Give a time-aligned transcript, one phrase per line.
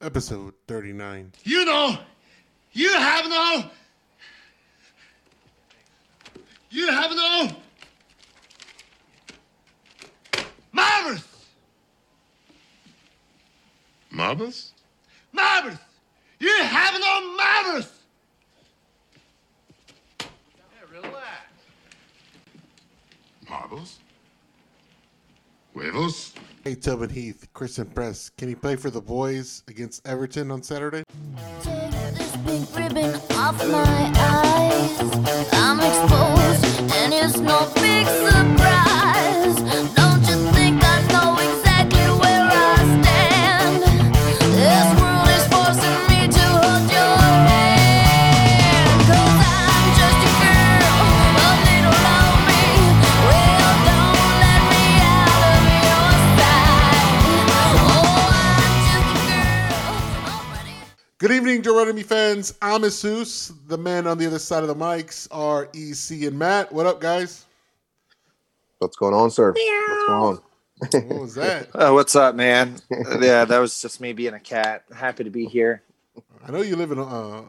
[0.00, 1.32] episode 39.
[1.44, 1.98] You know,
[2.72, 3.64] you have no,
[6.70, 7.50] you have no
[10.72, 11.24] marbles,
[14.10, 14.72] Marbles?
[15.32, 15.78] marbles.
[16.38, 17.92] You have no marbles.
[20.90, 21.50] relax
[23.48, 23.98] Marbles?
[25.74, 26.32] Huevos?
[26.64, 28.30] Hey, Tobin Heath, Christen Press.
[28.36, 31.04] Can he play for the boys against Everton on Saturday?
[31.62, 35.00] Take this pink ribbon off my eyes.
[35.52, 39.69] I'm exposed, and it's no big surprise.
[61.50, 62.54] Evening, Joe Enemy fans.
[62.62, 63.52] I'm Jesus.
[63.66, 66.70] The men on the other side of the mics are EC and Matt.
[66.70, 67.44] What up, guys?
[68.78, 69.52] What's going on, sir?
[69.52, 70.38] What's going
[70.92, 71.08] on?
[71.08, 71.68] What was that?
[71.74, 72.76] Oh, what's up, man?
[73.20, 74.84] yeah, that was just me being a cat.
[74.94, 75.82] Happy to be here.
[76.46, 77.42] I know you live in uh,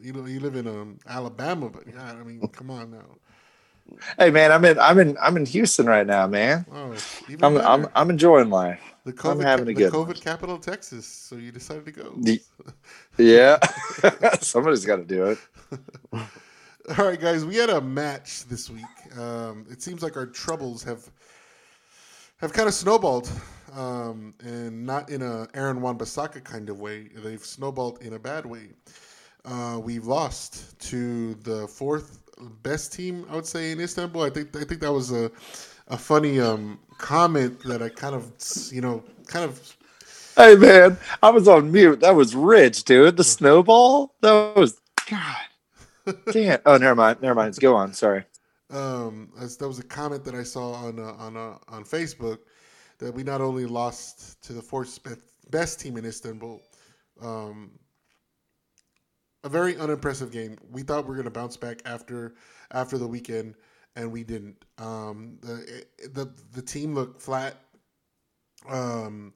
[0.00, 3.06] you know, you live in um, Alabama, but God, I mean, come on now.
[4.18, 6.66] Hey, man, I'm in, I'm in, I'm in Houston right now, man.
[6.72, 6.94] Oh,
[7.42, 7.66] I'm, better.
[7.66, 8.80] I'm, I'm enjoying life.
[9.04, 10.16] the COVID, having ca- a the good COVID one.
[10.16, 11.06] capital of Texas.
[11.06, 12.12] So you decided to go.
[12.16, 12.42] The-
[13.18, 13.58] Yeah,
[14.40, 15.38] somebody's got to do it.
[16.12, 19.18] All right, guys, we had a match this week.
[19.18, 21.10] Um, it seems like our troubles have
[22.38, 23.28] have kind of snowballed,
[23.74, 27.08] um, and not in a Aaron Wan Bissaka kind of way.
[27.14, 28.68] They've snowballed in a bad way.
[29.44, 32.20] Uh, we've lost to the fourth
[32.62, 34.22] best team, I would say, in Istanbul.
[34.22, 35.30] I think I think that was a
[35.88, 38.32] a funny um, comment that I kind of
[38.72, 39.76] you know kind of
[40.36, 42.00] Hey, man, I was on mute.
[42.00, 43.16] That was rich, dude.
[43.16, 44.14] The snowball.
[44.20, 44.80] That was
[45.10, 45.36] God.
[46.32, 46.60] Damn.
[46.64, 47.20] Oh, never mind.
[47.22, 47.56] Never mind.
[47.60, 47.92] Go on.
[47.92, 48.24] Sorry.
[48.70, 52.38] um, that was a comment that I saw on uh, on uh, on Facebook
[52.98, 54.98] that we not only lost to the fourth
[55.50, 56.62] best team in Istanbul,
[57.22, 57.72] um,
[59.44, 60.56] a very unimpressive game.
[60.70, 62.34] We thought we were going to bounce back after
[62.70, 63.54] after the weekend,
[63.96, 64.64] and we didn't.
[64.78, 67.56] Um, the the the team looked flat.
[68.68, 69.32] Um,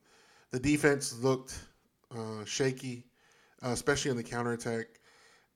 [0.51, 1.59] the defense looked
[2.17, 3.07] uh, shaky,
[3.65, 4.87] uh, especially on the counterattack.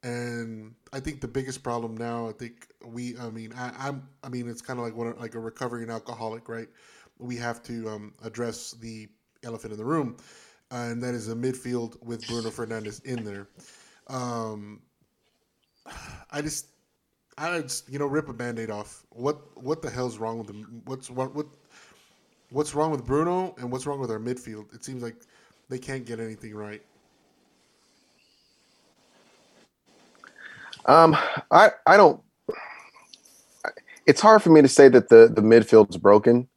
[0.03, 4.28] And I think the biggest problem now, I think we, I mean, I, I'm, I
[4.28, 6.69] mean, it's kind of like like a recovering alcoholic, right?
[7.19, 9.09] We have to um, address the
[9.43, 10.17] elephant in the room,
[10.71, 13.49] and that is a midfield with Bruno Fernandes in there.
[14.09, 14.81] Um,
[16.31, 16.69] I just,
[17.39, 19.05] I just, you know, rip a band-aid off.
[19.11, 20.83] What, what the hell's wrong with them?
[20.84, 21.47] What's what, what,
[22.50, 24.72] what's wrong with Bruno, and what's wrong with our midfield?
[24.75, 25.16] It seems like
[25.69, 26.83] they can't get anything right.
[30.87, 31.16] Um,
[31.50, 32.22] I I don't.
[34.06, 36.49] It's hard for me to say that the the midfield's broken.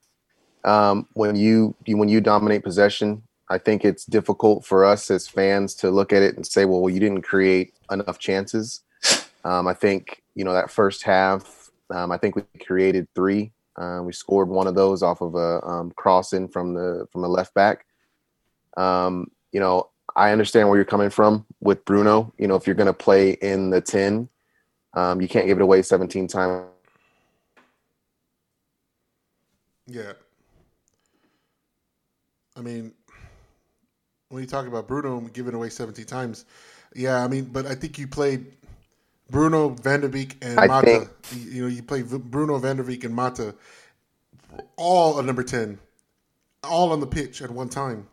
[0.65, 5.27] Um, when you, you when you dominate possession, I think it's difficult for us as
[5.27, 8.81] fans to look at it and say, well, you didn't create enough chances.
[9.43, 11.71] Um, I think you know that first half.
[11.89, 13.51] Um, I think we created three.
[13.75, 17.21] Uh, we scored one of those off of a um, cross in from the from
[17.21, 17.85] the left back.
[18.77, 22.33] Um, you know, I understand where you're coming from with Bruno.
[22.37, 24.29] You know, if you're going to play in the 10,
[24.93, 26.65] um, you can't give it away 17 times.
[29.87, 30.13] Yeah.
[32.55, 32.93] I mean,
[34.29, 36.45] when you talk about Bruno giving away 17 times,
[36.95, 38.45] yeah, I mean, but I think you played
[39.29, 40.85] Bruno, Van der Beek, and I Mata.
[40.87, 41.09] think-
[41.53, 43.53] You, know, you played V- Bruno, Van der Beek, and Mata
[44.77, 45.77] all at number 10,
[46.63, 48.07] all on the pitch at one time.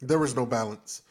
[0.00, 1.02] There was no balance.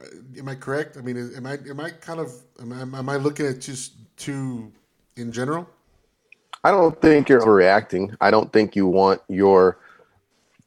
[0.00, 0.04] Uh,
[0.38, 0.96] Am I correct?
[0.96, 3.94] I mean, am I am I kind of am I, am I looking at just
[4.16, 4.72] too
[5.16, 5.68] in general?
[6.64, 8.16] I don't think you're overreacting.
[8.20, 9.78] I don't think you want your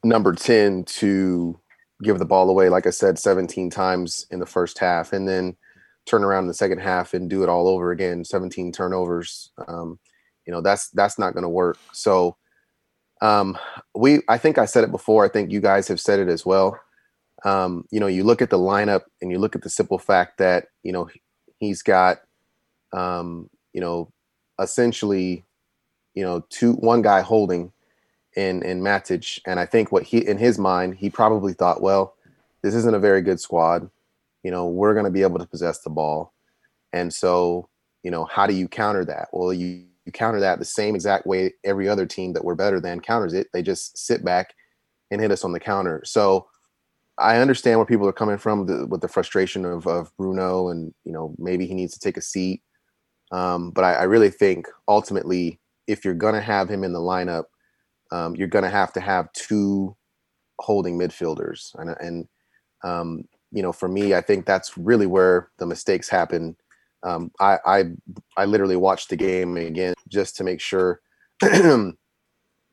[0.03, 1.57] number 10 to
[2.01, 5.55] give the ball away, like I said, 17 times in the first half, and then
[6.05, 9.51] turn around in the second half and do it all over again, 17 turnovers.
[9.67, 9.99] Um,
[10.45, 11.77] you know, that's that's not going to work.
[11.93, 12.37] So
[13.21, 13.57] um,
[13.95, 15.23] we, I think I said it before.
[15.23, 16.79] I think you guys have said it as well.
[17.45, 20.37] Um, you know, you look at the lineup and you look at the simple fact
[20.39, 21.09] that you know
[21.59, 22.21] he's got,
[22.93, 24.11] um, you know,
[24.59, 25.45] essentially
[26.13, 27.71] you know, two one guy holding
[28.35, 32.15] in in Matic, and I think what he in his mind he probably thought, well,
[32.61, 33.89] this isn't a very good squad.
[34.43, 36.33] You know, we're going to be able to possess the ball,
[36.93, 37.69] and so
[38.03, 39.29] you know, how do you counter that?
[39.31, 42.79] Well, you you counter that the same exact way every other team that we're better
[42.79, 43.47] than counters it.
[43.53, 44.55] They just sit back
[45.11, 46.01] and hit us on the counter.
[46.05, 46.47] So
[47.17, 50.93] I understand where people are coming from the, with the frustration of, of Bruno, and
[51.03, 52.61] you know maybe he needs to take a seat.
[53.31, 57.45] Um, but I, I really think ultimately, if you're gonna have him in the lineup,
[58.11, 59.95] um, you're gonna have to have two
[60.59, 62.27] holding midfielders, and and
[62.83, 66.55] um, you know for me, I think that's really where the mistakes happen.
[67.03, 67.83] Um, I, I
[68.37, 71.01] I literally watched the game again just to make sure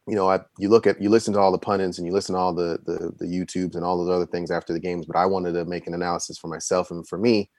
[0.09, 2.35] you know, I you look at you listen to all the pundits and you listen
[2.35, 5.17] to all the the the YouTubes and all those other things after the games, but
[5.17, 7.51] I wanted to make an analysis for myself and for me.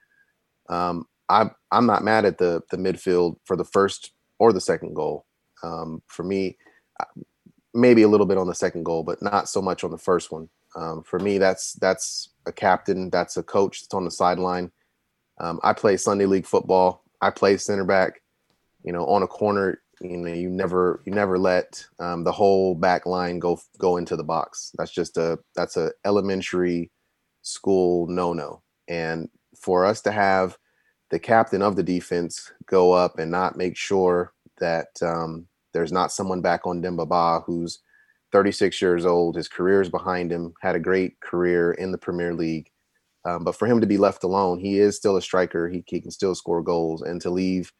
[0.68, 4.94] Um, I I'm not mad at the the midfield for the first or the second
[4.94, 5.26] goal.
[5.62, 6.56] Um, for me,
[7.74, 10.32] maybe a little bit on the second goal, but not so much on the first
[10.32, 10.48] one.
[10.76, 14.70] Um, for me, that's that's a captain, that's a coach that's on the sideline.
[15.38, 17.04] Um, I play Sunday league football.
[17.20, 18.20] I play center back.
[18.82, 22.74] You know, on a corner, you know you never you never let um, the whole
[22.74, 26.90] back line go go into the box that's just a that's a elementary
[27.42, 30.56] school no no and for us to have
[31.10, 36.12] the captain of the defense go up and not make sure that um, there's not
[36.12, 37.80] someone back on Demba Ba who's
[38.32, 42.34] 36 years old his career is behind him had a great career in the Premier
[42.34, 42.70] League
[43.24, 46.00] um, but for him to be left alone he is still a striker he, he
[46.00, 47.72] can still score goals and to leave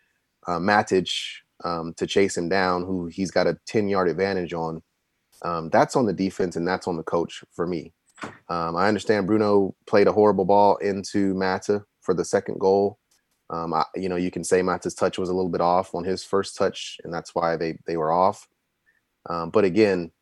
[0.47, 1.11] uh, Matic
[1.65, 4.83] um, to chase him down, who he's got a 10 yard advantage on.
[5.43, 7.93] Um, that's on the defense and that's on the coach for me.
[8.49, 12.99] Um, I understand Bruno played a horrible ball into Mata for the second goal.
[13.51, 16.05] Um, I, you know, you can say Mata's touch was a little bit off on
[16.05, 18.49] his first touch, and that's why they they were off.
[19.29, 20.13] Um, but again,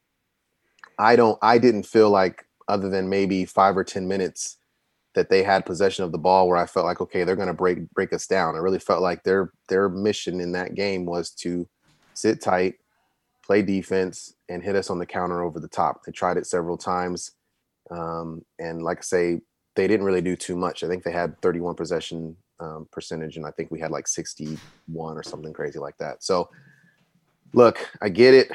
[0.98, 1.38] I don't.
[1.42, 4.56] I didn't feel like other than maybe five or ten minutes
[5.14, 7.54] that they had possession of the ball where I felt like okay they're going to
[7.54, 8.54] break break us down.
[8.54, 11.68] I really felt like their their mission in that game was to
[12.14, 12.76] sit tight,
[13.44, 16.04] play defense, and hit us on the counter over the top.
[16.04, 17.32] They tried it several times,
[17.90, 19.40] um, and like I say,
[19.76, 20.82] they didn't really do too much.
[20.82, 25.16] I think they had 31 possession um, percentage, and I think we had like 61
[25.16, 26.22] or something crazy like that.
[26.22, 26.50] So,
[27.52, 28.50] look, I get it.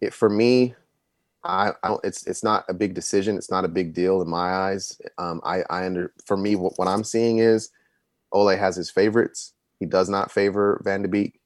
[0.00, 0.74] It for me,
[1.44, 3.36] I, I don't, it's it's not a big decision.
[3.36, 5.00] It's not a big deal in my eyes.
[5.18, 7.70] Um, I I under for me what, what I'm seeing is
[8.32, 9.54] Ole has his favorites.
[9.80, 11.40] He does not favor Van de Beek.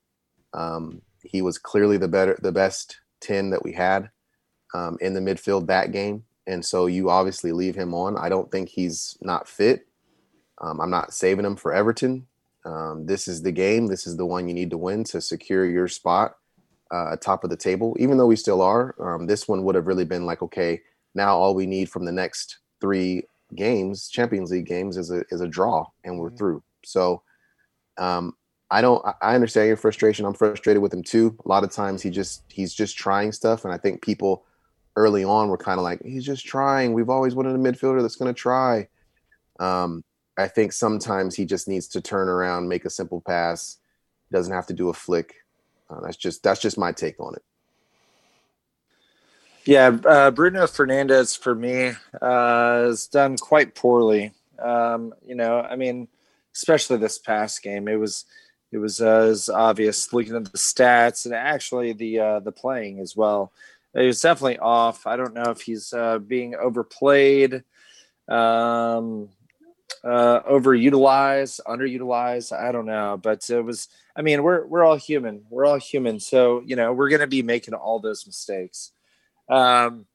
[0.54, 4.10] Um, he was clearly the better the best ten that we had
[4.74, 8.16] um, in the midfield that game, and so you obviously leave him on.
[8.16, 9.86] I don't think he's not fit.
[10.62, 12.26] Um, I'm not saving him for Everton.
[12.64, 13.86] Um, this is the game.
[13.86, 16.36] This is the one you need to win to secure your spot
[16.92, 18.94] uh, top of the table, even though we still are.
[19.00, 20.80] Um, this one would have really been like, okay,
[21.14, 23.24] now all we need from the next three
[23.54, 26.36] games, Champions League games, is a is a draw, and we're mm-hmm.
[26.36, 26.62] through.
[26.84, 27.22] So,
[27.98, 28.36] um,
[28.70, 29.04] I don't.
[29.20, 30.26] I understand your frustration.
[30.26, 31.36] I'm frustrated with him too.
[31.44, 34.44] A lot of times he just he's just trying stuff, and I think people
[34.96, 36.92] early on were kind of like, he's just trying.
[36.92, 38.88] We've always wanted a midfielder that's going to try.
[39.58, 40.04] Um,
[40.38, 43.78] I think sometimes he just needs to turn around, make a simple pass.
[44.30, 45.42] Doesn't have to do a flick
[45.92, 47.42] uh, that's just that's just my take on it.
[49.64, 54.32] Yeah, uh, Bruno Fernandes for me uh, has done quite poorly.
[54.58, 56.08] Um, you know, I mean,
[56.54, 58.24] especially this past game, it was
[58.72, 62.98] it was uh, as obvious looking at the stats and actually the uh, the playing
[62.98, 63.52] as well.
[63.94, 65.06] It was definitely off.
[65.06, 67.62] I don't know if he's uh, being overplayed.
[68.26, 69.28] Um,
[70.04, 72.52] uh, overutilized, underutilized.
[72.52, 73.88] I don't know, but it was.
[74.14, 75.44] I mean, we're we're all human.
[75.50, 78.92] We're all human, so you know we're to be making all those mistakes.
[79.48, 80.06] Um,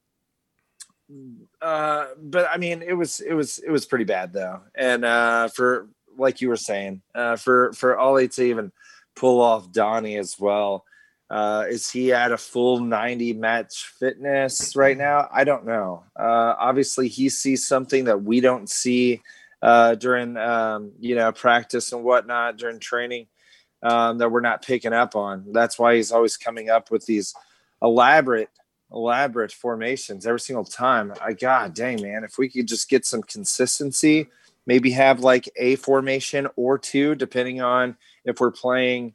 [1.62, 5.48] uh, but I mean, it was it was it was pretty bad though, and uh,
[5.48, 8.72] for like you were saying, uh, for for Ole to even
[9.14, 10.84] pull off Donny as well.
[11.30, 15.28] Uh, is he at a full 90 match fitness right now?
[15.30, 16.04] I don't know.
[16.18, 19.20] Uh, obviously, he sees something that we don't see
[19.62, 23.26] uh, during um, you know practice and whatnot during training
[23.82, 25.44] um, that we're not picking up on.
[25.52, 27.34] That's why he's always coming up with these
[27.82, 28.50] elaborate
[28.92, 31.12] elaborate formations every single time.
[31.22, 34.28] I god dang man, if we could just get some consistency,
[34.66, 39.14] maybe have like a formation or two, depending on if we're playing,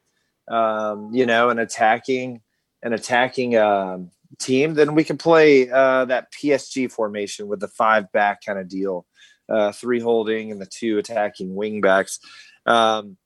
[0.49, 2.41] um, you know, an attacking
[2.83, 8.11] an attacking um, team, then we can play uh, that PSG formation with the five
[8.11, 9.05] back kind of deal
[9.49, 12.19] uh, three holding and the two attacking wing backs.
[12.65, 13.17] Um,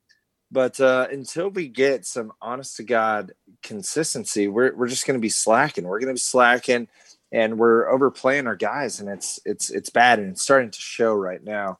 [0.51, 3.33] but uh, until we get some honest to God
[3.63, 5.83] consistency, we're, we're just going to be slacking.
[5.83, 6.87] We're going to be slacking
[7.31, 10.19] and we're overplaying our guys and it's, it's, it's bad.
[10.19, 11.79] And it's starting to show right now.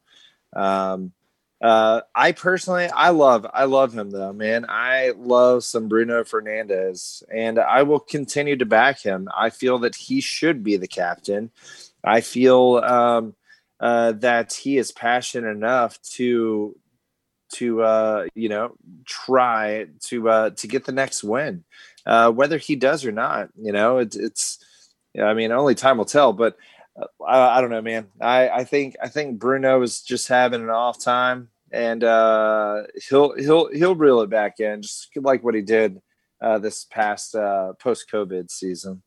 [0.53, 1.13] Um,
[1.62, 4.65] uh, I personally, I love, I love him though, man.
[4.70, 9.27] I love some Bruno Fernandes, and I will continue to back him.
[9.36, 11.50] I feel that he should be the captain.
[12.03, 13.34] I feel, um,
[13.79, 16.75] uh, that he is passionate enough to
[17.53, 21.63] to uh, you know try to uh, to get the next win,
[22.05, 23.50] uh, whether he does or not.
[23.55, 24.60] You know, it, it's
[25.22, 26.57] I mean only time will tell, but.
[27.00, 28.07] uh, I, I don't know, man.
[28.19, 33.36] I, I think I think Bruno is just having an off time, and uh, he'll
[33.36, 36.01] he'll he'll reel it back in, just like what he did
[36.41, 39.03] uh, this past uh, post COVID season.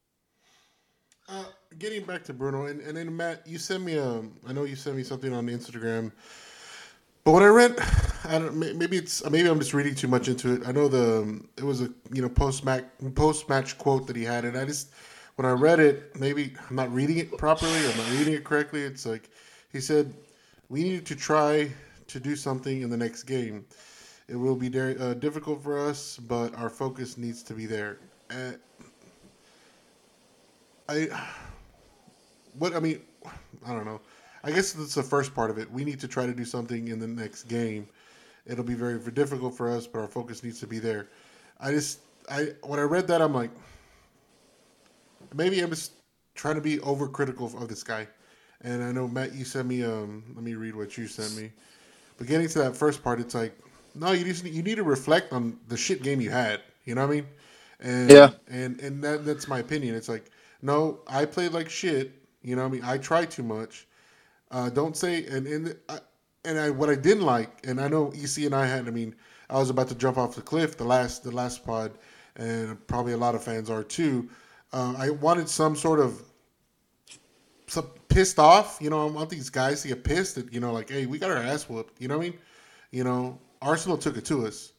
[1.78, 4.22] Getting back to Bruno, and, and then Matt, you sent me a.
[4.46, 6.10] I know you sent me something on Instagram,
[7.22, 7.78] but when I read,
[8.24, 10.66] I don't maybe it's maybe I'm just reading too much into it.
[10.66, 12.84] I know the um, it was a you know post match
[13.14, 14.90] post match quote that he had, and I just
[15.36, 18.82] when I read it, maybe I'm not reading it properly, I'm not reading it correctly.
[18.82, 19.30] It's like
[19.72, 20.12] he said,
[20.68, 21.70] we need to try
[22.08, 23.64] to do something in the next game.
[24.28, 27.98] It will be very uh, difficult for us, but our focus needs to be there.
[28.28, 28.52] Uh,
[30.88, 31.08] I
[32.58, 33.02] what I mean,
[33.66, 34.00] I don't know.
[34.44, 35.70] I guess that's the first part of it.
[35.70, 37.88] We need to try to do something in the next game.
[38.46, 41.08] It'll be very, very difficult for us, but our focus needs to be there.
[41.60, 43.50] I just, I when I read that, I'm like,
[45.34, 45.92] maybe I'm just
[46.34, 48.08] trying to be overcritical of this guy.
[48.62, 49.84] And I know Matt, you sent me.
[49.84, 51.52] Um, let me read what you sent me.
[52.18, 53.58] But getting to that first part, it's like,
[53.94, 56.60] no, you just you need to reflect on the shit game you had.
[56.84, 57.26] You know what I mean?
[57.80, 58.32] And Yeah.
[58.48, 59.94] and and that, that's my opinion.
[59.96, 60.30] It's like,
[60.62, 62.12] no, I played like shit.
[62.42, 62.84] You know what I mean?
[62.84, 63.86] I try too much.
[64.50, 65.98] Uh, don't say and and I,
[66.44, 68.88] and I what I didn't like, and I know EC and I had.
[68.88, 69.14] I mean,
[69.48, 71.92] I was about to jump off the cliff the last the last pod,
[72.36, 74.28] and probably a lot of fans are too.
[74.72, 76.22] Uh, I wanted some sort of
[77.66, 78.78] some pissed off.
[78.80, 81.18] You know, I want these guys to get pissed that you know, like, hey, we
[81.18, 82.00] got our ass whooped.
[82.00, 82.38] You know what I mean?
[82.90, 84.72] You know, Arsenal took it to us,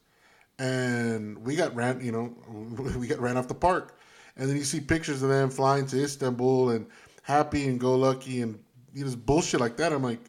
[0.58, 2.04] and we got ran.
[2.04, 2.34] You know,
[2.98, 3.98] we got ran off the park.
[4.36, 6.86] And then you see pictures of them flying to Istanbul and
[7.22, 8.58] happy and go lucky and
[8.92, 9.92] you know bullshit like that.
[9.92, 10.20] I'm like,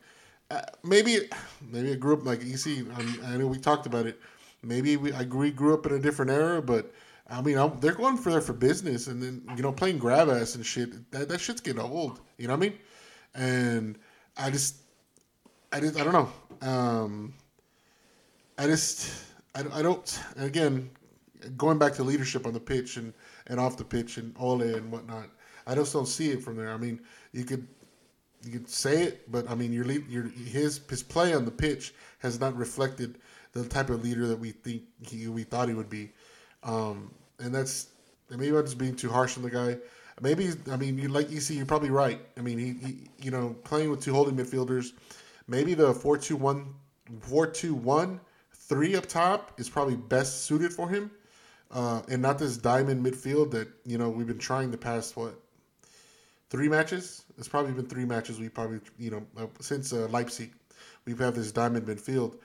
[0.52, 1.30] uh, maybe,
[1.62, 2.80] maybe I grew up like you see.
[2.80, 4.20] I'm, I know we talked about it.
[4.62, 6.94] Maybe we I grew, grew up in a different era, but
[7.30, 10.30] I mean I'm, they're going for there for business, and then you know playing grab
[10.30, 11.12] ass and shit.
[11.12, 12.22] That that shit's getting old.
[12.38, 12.80] You know what I mean?
[13.36, 13.98] And
[14.38, 14.78] I just,
[15.72, 16.68] I just, I don't know.
[16.68, 17.34] Um,
[18.58, 19.12] I just,
[19.56, 20.20] I, I don't.
[20.38, 20.90] Again,
[21.58, 23.14] going back to leadership on the pitch and,
[23.48, 25.30] and off the pitch and Ole and whatnot,
[25.65, 26.72] I just don't see it from there.
[26.72, 27.00] I mean,
[27.32, 27.67] you could
[28.43, 31.93] you could say it, but I mean, your your his his play on the pitch
[32.20, 33.17] has not reflected
[33.53, 36.12] the type of leader that we think he we thought he would be,
[36.63, 37.88] um, and that's
[38.29, 39.77] maybe I'm just being too harsh on the guy.
[40.22, 42.20] Maybe I mean, you like you see, you're probably right.
[42.38, 44.91] I mean, he, he you know playing with two holding midfielders,
[45.48, 46.74] maybe the four two one
[47.22, 48.20] four two one
[48.53, 51.12] three up top is probably best suited for him,
[51.72, 55.39] uh, and not this diamond midfield that you know we've been trying the past what
[56.54, 57.26] three matches.
[57.40, 58.40] It's probably been three matches.
[58.40, 60.54] We probably you know uh, since uh, Leipzig,
[61.06, 62.38] we've had this diamond midfield.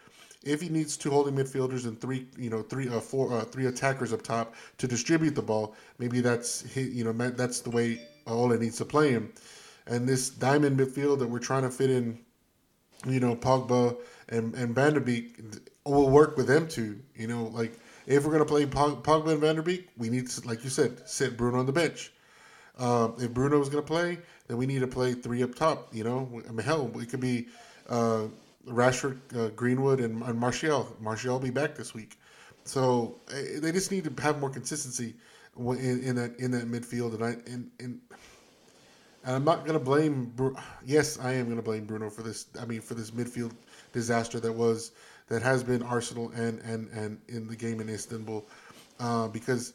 [0.42, 3.66] If he needs two holding midfielders and three, you know, three, uh, four, uh, three
[3.66, 8.56] attackers up top to distribute the ball, maybe that's you know that's the way Ole
[8.56, 9.30] needs to play him.
[9.86, 12.18] And this diamond midfield that we're trying to fit in,
[13.06, 13.94] you know, Pogba
[14.30, 15.38] and and Van der Beek
[15.84, 16.98] will work with them too.
[17.14, 20.48] You know, like if we're gonna play Pogba and Van der Beek, we need to,
[20.48, 22.10] like you said, sit Bruno on the bench.
[22.78, 25.94] Uh, if Bruno is going to play, then we need to play three up top.
[25.94, 27.48] You know, I mean, hell, it could be
[27.88, 28.26] uh,
[28.66, 30.94] Rashford, uh, Greenwood, and, and Martial.
[31.00, 32.18] Martial will be back this week,
[32.64, 35.14] so uh, they just need to have more consistency
[35.58, 37.14] in, in that in that midfield.
[37.14, 38.00] And I and, and
[39.24, 40.26] and I'm not going to blame.
[40.36, 42.46] Bru- Yes, I am going to blame Bruno for this.
[42.60, 43.52] I mean, for this midfield
[43.92, 44.92] disaster that was
[45.28, 48.46] that has been Arsenal and and and in the game in Istanbul,
[49.00, 49.74] uh, because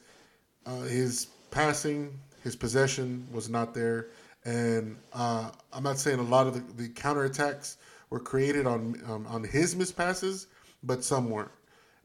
[0.66, 4.08] uh, his passing, his possession was not there,
[4.46, 7.78] and uh, I'm not saying a lot of the, the counterattacks
[8.10, 10.48] were created on um, on his mispasses,
[10.84, 11.52] but some weren't.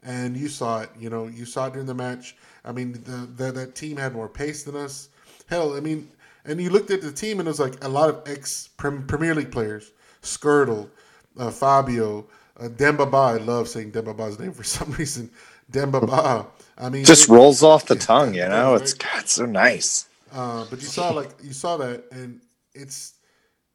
[0.03, 2.37] And you saw it, you know, you saw it during the match.
[2.63, 5.09] I mean, the, the that team had more pace than us.
[5.47, 6.09] Hell, I mean,
[6.45, 9.35] and you looked at the team and it was like a lot of ex Premier
[9.35, 9.91] League players,
[10.21, 10.89] Skrtel,
[11.37, 12.25] uh, Fabio,
[12.59, 13.17] uh, Demba Ba.
[13.17, 15.29] I love saying Demba Ba's name for some reason.
[15.69, 16.47] Demba Ba.
[16.77, 18.71] I mean, Just it- rolls off the tongue, you know.
[18.73, 18.81] right.
[18.81, 20.07] It's God, so nice.
[20.31, 22.41] Uh, but you saw like you saw that, and
[22.73, 23.13] it's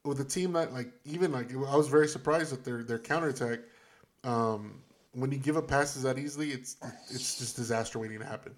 [0.05, 3.61] with a team that like even like I was very surprised at their their counterattack.
[4.23, 4.81] Um,
[5.13, 6.77] when you give up passes that easily, it's
[7.11, 8.55] it's just disaster waiting to happen.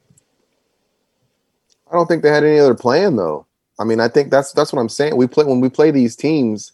[1.90, 3.46] I don't think they had any other plan though.
[3.78, 5.16] I mean, I think that's that's what I'm saying.
[5.16, 6.72] We play when we play these teams,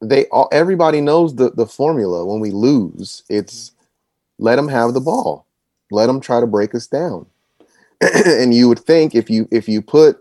[0.00, 2.24] they all everybody knows the the formula.
[2.24, 3.72] When we lose, it's
[4.38, 5.46] let them have the ball,
[5.90, 7.26] let them try to break us down.
[8.26, 10.18] and you would think if you if you put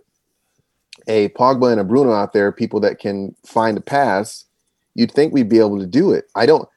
[1.08, 4.46] a Pogba and a Bruno out there, people that can find a pass,
[4.96, 6.26] you'd think we'd be able to do it.
[6.36, 6.68] I don't.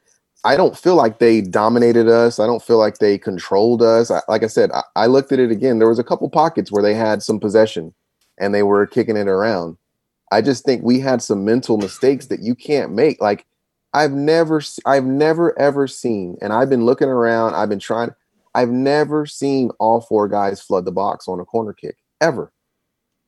[0.42, 2.38] I don't feel like they dominated us.
[2.38, 4.11] I don't feel like they controlled us.
[4.11, 5.78] I, like I said, I, I looked at it again.
[5.78, 7.92] There was a couple pockets where they had some possession
[8.38, 9.76] and they were kicking it around.
[10.33, 13.21] I just think we had some mental mistakes that you can't make.
[13.21, 13.45] Like
[13.92, 17.54] I've never, I've never ever seen, and I've been looking around.
[17.54, 18.14] I've been trying.
[18.54, 22.52] I've never seen all four guys flood the box on a corner kick ever.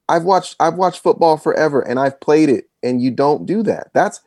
[0.08, 3.90] I've watched, I've watched football forever, and I've played it, and you don't do that.
[3.94, 4.20] That's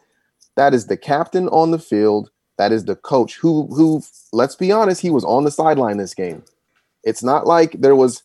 [0.56, 2.30] that is the captain on the field.
[2.58, 4.02] That is the coach who, who.
[4.32, 6.44] Let's be honest, he was on the sideline this game.
[7.04, 8.24] It's not like there was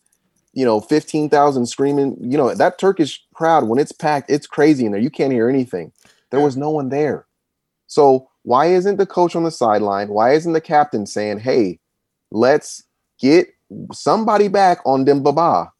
[0.53, 2.17] you know, 15,000 screaming.
[2.19, 5.01] You know, that Turkish crowd, when it's packed, it's crazy in there.
[5.01, 5.91] You can't hear anything.
[6.29, 7.25] There was no one there.
[7.87, 10.09] So why isn't the coach on the sideline?
[10.09, 11.79] Why isn't the captain saying, hey,
[12.31, 12.83] let's
[13.19, 13.49] get
[13.93, 15.71] somebody back on Demba Ba?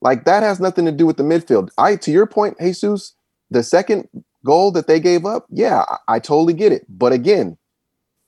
[0.00, 1.70] Like that has nothing to do with the midfield.
[1.78, 3.14] I, to your point, Jesus,
[3.50, 4.08] the second
[4.44, 6.84] goal that they gave up, yeah, I, I totally get it.
[6.88, 7.56] But again,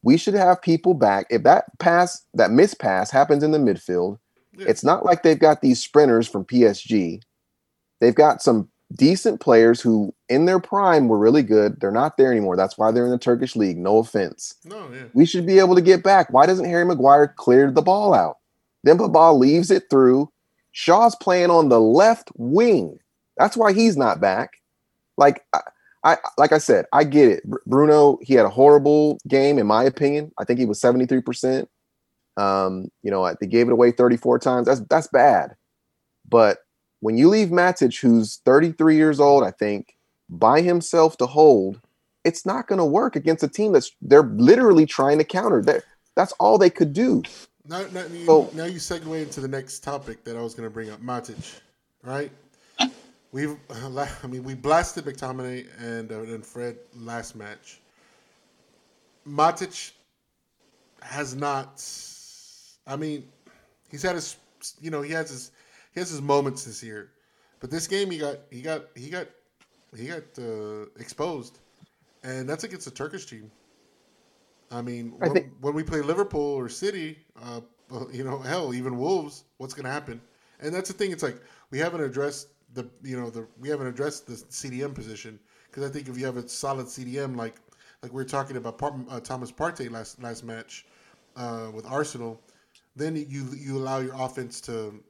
[0.03, 1.26] we should have people back.
[1.31, 4.19] If that pass, that miss pass happens in the midfield,
[4.57, 4.67] Yeah.
[4.69, 7.21] it's not like they've got these sprinters from PSG.
[8.00, 11.81] They've got some decent players who, in their prime, were really good.
[11.81, 12.57] They're not there anymore.
[12.57, 13.78] That's why they're in the Turkish league.
[13.78, 14.55] No offense.
[14.64, 15.05] No, yeah.
[15.12, 16.33] We should be able to get back.
[16.33, 18.38] Why doesn't Harry Maguire clear the ball out?
[18.85, 20.31] Then ball leaves it through.
[20.71, 22.99] Shaw's playing on the left wing.
[23.37, 24.52] That's why he's not back.
[25.16, 25.61] Like I,
[26.05, 27.45] I like I said, I get it.
[27.45, 30.33] Br- Bruno, he had a horrible game in my opinion.
[30.38, 31.66] I think he was 73%.
[32.37, 34.66] Um, you know, they gave it away 34 times.
[34.66, 35.57] That's that's bad.
[36.28, 36.59] But
[37.00, 39.97] when you leave Matic, who's 33 years old, I think,
[40.29, 41.81] by himself to hold,
[42.25, 45.62] it's not going to work against a team that's they're literally trying to counter.
[45.62, 45.85] That
[46.15, 47.23] that's all they could do.
[47.69, 50.69] Now, now, you, So- now you segue into the next topic that I was going
[50.69, 51.61] to bring up, Matic,
[52.03, 52.31] right?
[53.33, 57.81] We've, I mean, we blasted McTominay and uh, and Fred last match.
[59.29, 59.93] Matic
[61.03, 61.85] has not.
[62.87, 63.26] I mean,
[63.91, 64.37] he's had his,
[64.80, 65.50] you know, he has his,
[65.97, 67.13] he has his moments this year,
[67.61, 69.28] but this game he got, he got, he got,
[69.97, 71.61] he got uh, exposed,
[72.25, 73.52] and that's against a Turkish team.
[74.71, 77.61] I mean, I when, think- when we play Liverpool or City, uh,
[78.13, 80.21] you know, hell, even Wolves, what's going to happen?
[80.61, 81.13] And that's the thing.
[81.13, 85.39] It's like we haven't addressed the, you know, the we haven't addressed the CDM position
[85.67, 87.56] because I think if you have a solid CDM like
[88.02, 90.87] like we were talking about Par- uh, Thomas Partey last last match
[91.37, 92.41] uh, with Arsenal,
[92.97, 95.02] then you you allow your offense to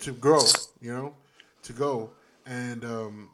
[0.00, 0.40] to grow,
[0.80, 1.14] you know,
[1.62, 2.10] to go,
[2.46, 3.30] and um,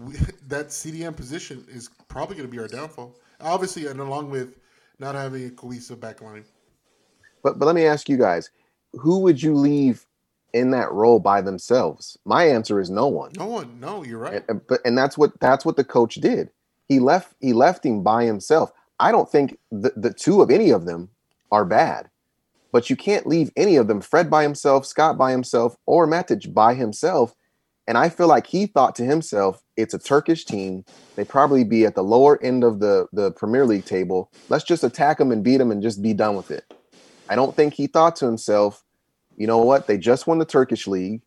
[0.00, 0.14] we,
[0.48, 3.14] that CDM position is probably going to be our downfall.
[3.40, 4.56] Obviously, and along with
[4.98, 6.44] not having a cohesive back line.
[7.42, 8.50] But but let me ask you guys,
[8.92, 10.06] who would you leave
[10.52, 12.18] in that role by themselves?
[12.24, 13.32] My answer is no one.
[13.36, 14.42] No one, no, you're right.
[14.48, 16.50] And, but and that's what that's what the coach did.
[16.88, 18.72] He left he left him by himself.
[18.98, 21.10] I don't think the, the two of any of them
[21.52, 22.08] are bad,
[22.72, 24.00] but you can't leave any of them.
[24.00, 27.34] Fred by himself, Scott by himself, or Matic by himself.
[27.88, 30.84] And I feel like he thought to himself, "It's a Turkish team.
[31.14, 34.30] They probably be at the lower end of the the Premier League table.
[34.48, 36.64] Let's just attack them and beat them and just be done with it."
[37.28, 38.84] I don't think he thought to himself,
[39.36, 39.86] "You know what?
[39.86, 41.22] They just won the Turkish league.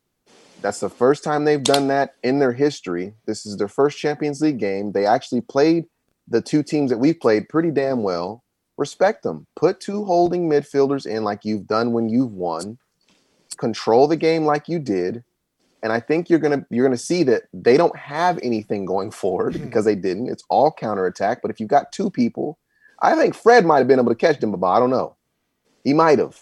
[0.62, 3.13] That's the first time they've done that in their history.
[3.25, 4.91] This is their first Champions League game.
[4.91, 5.86] They actually played
[6.28, 8.43] the two teams that we've played pretty damn well.
[8.79, 9.45] Respect them.
[9.57, 12.77] Put two holding midfielders in like you've done when you've won.
[13.57, 15.21] Control the game like you did.
[15.83, 19.57] And I think you're gonna you're gonna see that they don't have anything going forward
[19.57, 19.65] hmm.
[19.65, 20.29] because they didn't.
[20.29, 21.41] It's all counterattack.
[21.41, 22.57] But if you've got two people,
[23.01, 25.17] I think Fred might have been able to catch them, but I don't know.
[25.83, 26.39] He might have.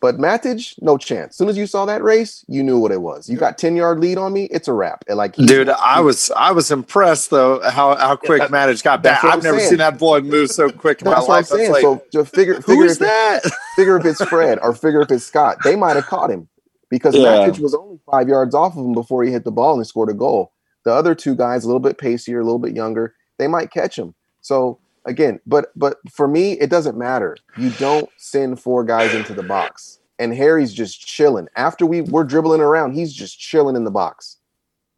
[0.00, 1.32] But Matic, no chance.
[1.32, 3.28] As soon as you saw that race, you knew what it was.
[3.28, 5.04] You got 10 yard lead on me, it's a wrap.
[5.08, 8.82] And like he's- Dude, I was I was impressed though how how quick that- Matic
[8.82, 9.22] got back.
[9.22, 9.70] I've I'm never saying.
[9.70, 11.52] seen that boy move so quick in my That's what I'm life.
[11.52, 11.72] I was saying.
[11.72, 13.52] like, so just figure who figure is if, it- that?
[13.76, 15.58] figure if it's Fred or figure if it's Scott.
[15.64, 16.48] They might have caught him
[16.88, 17.46] because Yeah.
[17.48, 20.08] Matic was only five yards off of him before he hit the ball and scored
[20.08, 20.52] a goal.
[20.84, 23.98] The other two guys, a little bit pacier, a little bit younger, they might catch
[23.98, 24.14] him.
[24.40, 27.36] So again, but but for me, it doesn't matter.
[27.56, 29.98] You don't send four guys into the box.
[30.18, 31.48] And Harry's just chilling.
[31.56, 34.36] After we we're dribbling around, he's just chilling in the box.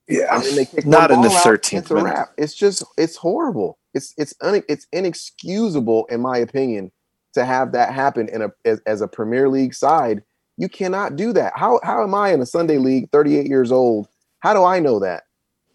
[0.09, 2.09] Yeah, And then they kick not one in the ball out, thirteenth it's a minute.
[2.09, 2.33] wrap.
[2.37, 3.79] It's just it's horrible.
[3.95, 6.91] It's it's un, it's inexcusable in my opinion
[7.35, 10.23] to have that happen in a as, as a Premier League side.
[10.57, 11.53] You cannot do that.
[11.57, 14.09] How how am I in a Sunday league, 38 years old?
[14.41, 15.23] How do I know that?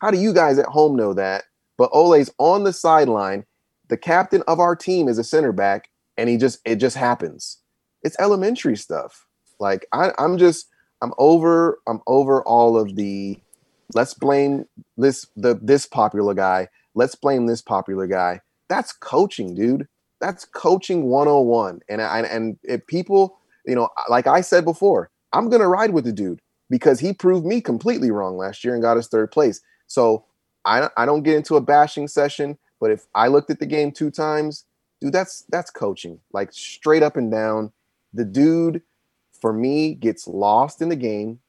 [0.02, 1.46] How do you guys at home know that?
[1.78, 3.46] But Ole's on the sideline.
[3.90, 7.60] The captain of our team is a center back, and he just it just happens.
[8.04, 9.26] It's elementary stuff.
[9.60, 10.68] Like I, I'm just
[11.02, 13.40] I'm over I'm over all of the
[13.94, 14.66] let's blame
[14.98, 18.42] this the this popular guy let's blame this popular guy.
[18.68, 19.88] That's coaching, dude.
[20.20, 21.82] That's coaching 101.
[21.88, 26.06] And I, and if people, you know, like I said before, I'm gonna ride with
[26.06, 29.62] the dude because he proved me completely wrong last year and got us third place.
[29.86, 30.26] So
[30.66, 33.92] I I don't get into a bashing session, but if I looked at the game
[33.92, 34.66] two times,
[35.02, 37.72] dude, that's that's coaching, like straight up and down.
[38.14, 38.82] The dude,
[39.32, 41.40] for me, gets lost in the game.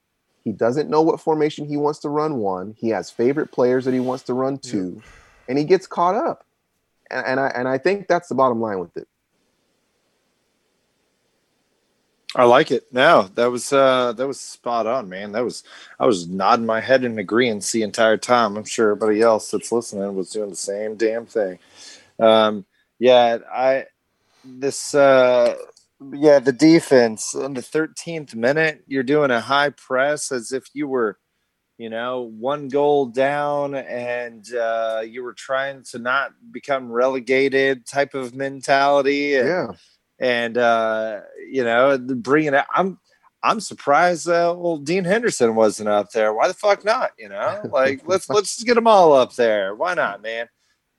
[0.45, 2.37] He doesn't know what formation he wants to run.
[2.39, 5.03] One, he has favorite players that he wants to run two,
[5.49, 6.45] and he gets caught up.
[7.11, 9.09] And, and I and I think that's the bottom line with it.
[12.37, 12.85] I like it.
[12.93, 15.33] No, that was uh that was spot on, man.
[15.33, 15.65] That was
[15.99, 18.57] I was nodding my head in agreement the entire time.
[18.57, 21.59] I'm sure everybody else that's listening was doing the same damn thing.
[22.21, 22.67] Um
[22.99, 23.87] yeah, I
[24.45, 25.57] this uh
[26.13, 30.89] yeah, the defense on the 13th minute, you're doing a high press as if you
[30.89, 31.19] were,
[31.79, 38.15] you know, one goal down and uh you were trying to not become relegated type
[38.15, 39.37] of mentality.
[39.37, 39.69] And, Yeah.
[40.19, 42.65] And uh, you know, bringing it.
[42.75, 42.99] I'm
[43.43, 44.29] I'm surprised.
[44.29, 46.33] Uh, well, Dean Henderson wasn't up there.
[46.35, 47.13] Why the fuck not?
[47.19, 49.75] You know, like let's let's just get them all up there.
[49.75, 50.49] Why not, man?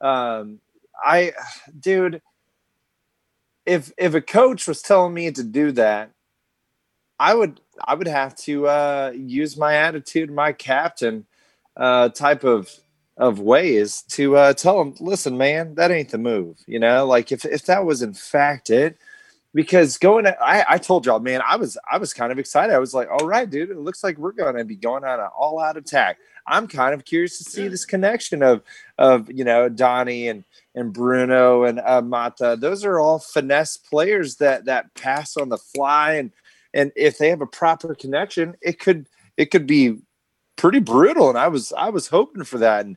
[0.00, 0.60] Um,
[1.02, 1.32] I,
[1.78, 2.22] dude,
[3.66, 6.10] if if a coach was telling me to do that,
[7.18, 11.26] I would I would have to uh, use my attitude, my captain
[11.76, 12.70] uh, type of
[13.16, 16.56] of ways to uh, tell him, listen, man, that ain't the move.
[16.66, 18.96] You know, like if if that was in fact it,
[19.54, 22.74] because going, I I told y'all, man, I was I was kind of excited.
[22.74, 25.20] I was like, all right, dude, it looks like we're going to be going on
[25.20, 26.18] an all out attack.
[26.46, 28.62] I'm kind of curious to see this connection of
[28.98, 32.56] of you know Donny and and Bruno and uh, Mata.
[32.58, 36.32] Those are all finesse players that that pass on the fly and
[36.72, 39.98] and if they have a proper connection, it could it could be
[40.56, 41.28] pretty brutal.
[41.28, 42.86] And I was I was hoping for that.
[42.86, 42.96] And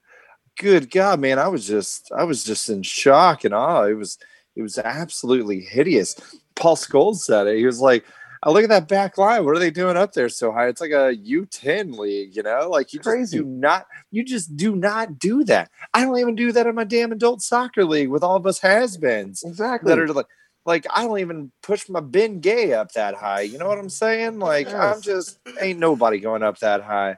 [0.58, 3.84] good God, man, I was just I was just in shock and awe.
[3.84, 4.18] It was
[4.56, 6.16] it was absolutely hideous.
[6.56, 7.58] Paul Scholes said it.
[7.58, 8.06] He was like,
[8.46, 9.46] I look at that back line.
[9.46, 10.68] What are they doing up there so high?
[10.68, 12.70] It's like a U10 league, you know?
[12.70, 13.38] Like you just Crazy.
[13.38, 15.72] do not you just do not do that.
[15.94, 18.60] I don't even do that in my damn adult soccer league with all of us
[18.60, 19.90] has-beens Exactly.
[19.90, 20.26] that are like
[20.66, 23.42] like I don't even push my Ben Gay up that high.
[23.42, 24.40] You know what I'm saying?
[24.40, 27.18] Like I'm just ain't nobody going up that high.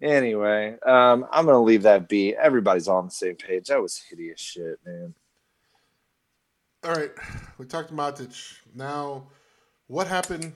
[0.00, 2.34] Anyway, um, I'm gonna leave that be.
[2.34, 3.66] Everybody's on the same page.
[3.66, 5.14] That was hideous shit, man.
[6.84, 7.12] All right,
[7.58, 8.56] we talked Matic.
[8.74, 9.28] Now,
[9.86, 10.52] what happened?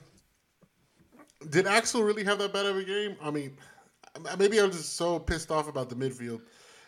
[1.49, 3.15] Did Axel really have that bad of a game?
[3.21, 3.57] I mean,
[4.37, 6.41] maybe I was just so pissed off about the midfield,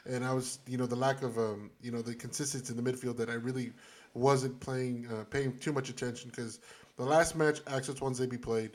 [0.06, 2.92] and I was, you know, the lack of, um, you know, the consistency in the
[2.92, 3.72] midfield that I really
[4.14, 6.60] wasn't playing, uh, paying too much attention because
[6.98, 8.72] the last match Axel Tuanzebe played,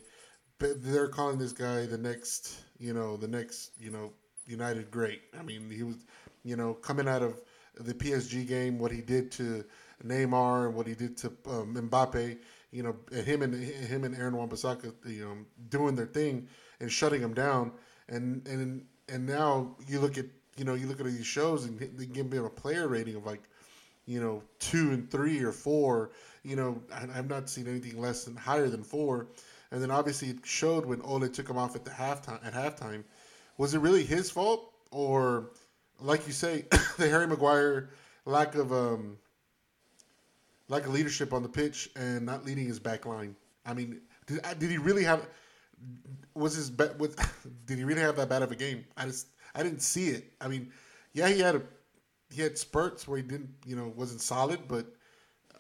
[0.58, 4.14] they're calling this guy the next, you know, the next, you know,
[4.46, 5.20] United great.
[5.38, 6.06] I mean, he was,
[6.42, 7.38] you know, coming out of
[7.78, 9.66] the PSG game, what he did to
[10.02, 12.38] Neymar and what he did to um, Mbappe,
[12.70, 15.36] you know, and him and him and Aaron Wan-Bissaka, you know,
[15.68, 16.48] doing their thing
[16.80, 17.72] and shutting him down,
[18.08, 20.26] and and and now you look at
[20.56, 23.24] you know you look at these shows and they give him a player rating of
[23.24, 23.42] like,
[24.06, 26.10] you know, two and three or four.
[26.42, 29.28] You know, I, I've not seen anything less than higher than four.
[29.70, 32.44] And then obviously it showed when Ole took him off at the halftime.
[32.46, 33.02] At halftime,
[33.58, 35.50] was it really his fault or,
[36.00, 37.90] like you say, the Harry Maguire
[38.24, 39.18] lack of um,
[40.68, 43.36] lack of leadership on the pitch and not leading his back line?
[43.66, 45.26] I mean, did, did he really have?
[46.34, 46.98] Was his bet?
[47.66, 48.84] Did he really have that bad of a game?
[48.96, 50.32] I just I didn't see it.
[50.40, 50.72] I mean,
[51.12, 51.62] yeah, he had a
[52.32, 54.86] he had spurts where he didn't you know wasn't solid, but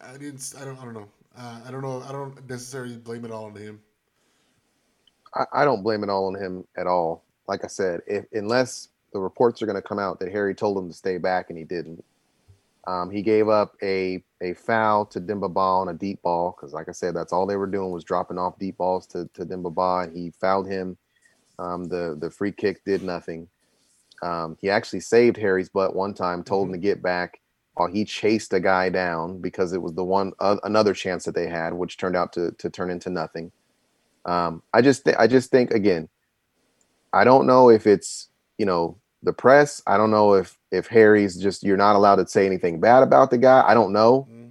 [0.00, 0.54] I didn't.
[0.60, 0.78] I don't.
[0.78, 1.08] I don't know.
[1.36, 2.02] Uh, I don't know.
[2.08, 3.80] I don't necessarily blame it all on him.
[5.34, 7.22] I, I don't blame it all on him at all.
[7.46, 10.78] Like I said, if unless the reports are going to come out that Harry told
[10.78, 12.04] him to stay back and he didn't,
[12.86, 16.72] um, he gave up a a foul to Demba Ba on a deep ball because,
[16.72, 19.44] like I said, that's all they were doing was dropping off deep balls to to
[19.44, 20.96] Demba Ba, and he fouled him.
[21.58, 23.48] Um, the the free kick did nothing.
[24.22, 27.40] Um, he actually saved Harry's butt one time, told him to get back
[27.74, 31.34] while he chased a guy down because it was the one uh, another chance that
[31.34, 33.50] they had, which turned out to to turn into nothing.
[34.26, 36.08] Um, I just th- I just think again,
[37.12, 39.82] I don't know if it's you know the press.
[39.86, 43.30] I don't know if if Harry's just you're not allowed to say anything bad about
[43.30, 43.64] the guy.
[43.66, 44.48] I don't know, mm-hmm.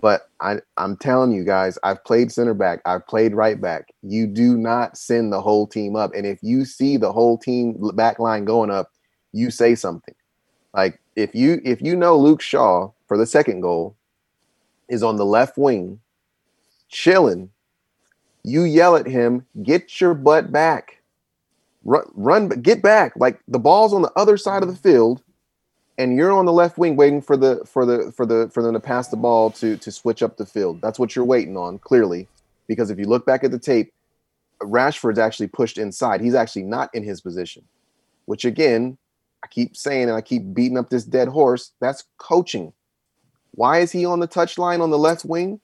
[0.00, 3.92] but I I'm telling you guys, I've played center back, I've played right back.
[4.02, 7.78] You do not send the whole team up, and if you see the whole team
[7.94, 8.90] back line going up,
[9.32, 10.14] you say something.
[10.74, 13.96] Like if you if you know Luke Shaw for the second goal
[14.88, 16.00] is on the left wing,
[16.88, 17.50] chilling,
[18.42, 21.01] you yell at him, get your butt back.
[21.84, 23.12] Run, run, get back.
[23.16, 25.20] Like the ball's on the other side of the field.
[25.98, 28.72] and you're on the left wing waiting for the for the for the for them
[28.74, 30.80] to pass the ball to to switch up the field.
[30.82, 32.28] That's what you're waiting on, clearly,
[32.66, 33.92] because if you look back at the tape,
[34.62, 36.20] Rashford's actually pushed inside.
[36.20, 37.64] He's actually not in his position,
[38.26, 38.98] which again,
[39.44, 41.72] I keep saying and I keep beating up this dead horse.
[41.80, 42.72] That's coaching.
[43.52, 45.60] Why is he on the touchline on the left wing?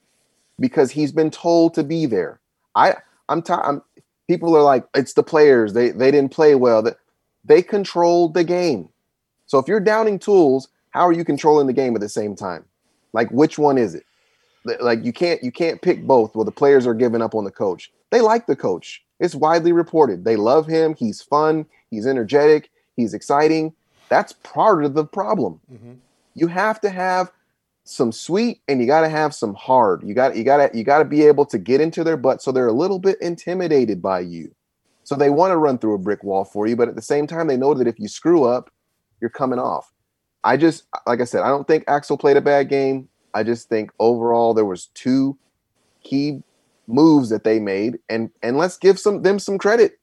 [0.61, 2.41] Because he's been told to be there.
[2.77, 2.97] I
[3.29, 3.83] I'm tired.
[4.29, 5.73] People are like, it's the players.
[5.73, 6.83] They they didn't play well.
[6.83, 6.99] That
[7.45, 8.91] they controlled the game.
[9.47, 12.65] So if you're downing tools, how are you controlling the game at the same time?
[13.13, 14.05] Like which one is it?
[14.81, 16.35] Like you can't you can't pick both.
[16.35, 17.91] Well, the players are giving up on the coach.
[18.11, 19.03] They like the coach.
[19.19, 20.25] It's widely reported.
[20.25, 20.95] They love him.
[20.95, 21.67] He's fun.
[21.91, 22.71] He's energetic.
[22.97, 23.73] He's exciting.
[24.09, 25.61] That's part of the problem.
[25.73, 25.95] Mm-hmm.
[26.35, 27.33] You have to have
[27.89, 30.03] some sweet and you got to have some hard.
[30.05, 32.43] You got you got to you got to be able to get into their butt
[32.43, 34.55] so they're a little bit intimidated by you.
[35.05, 37.27] So they want to run through a brick wall for you, but at the same
[37.27, 38.71] time they know that if you screw up,
[39.21, 39.91] you're coming off.
[40.45, 43.09] I just like I said, I don't think Axel played a bad game.
[43.33, 45.39] I just think overall there was two
[46.03, 46.43] key
[46.87, 49.99] moves that they made, and and let's give some them some credit.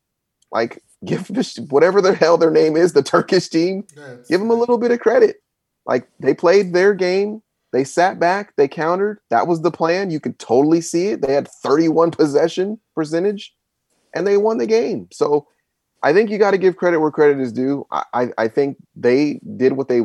[0.51, 1.29] Like give
[1.69, 4.91] whatever the hell their name is, the Turkish team, Yeah, give them a little bit
[4.91, 5.37] of credit.
[5.85, 7.43] Like they played their game,
[7.75, 9.19] they sat back, they countered.
[9.29, 10.09] That was the plan.
[10.09, 11.21] You could totally see it.
[11.21, 13.53] They had 31 possession percentage,
[14.13, 15.09] and they won the game.
[15.11, 15.45] So
[16.01, 17.85] I think you got to give credit where credit is due.
[17.91, 20.03] I, I, think they did what they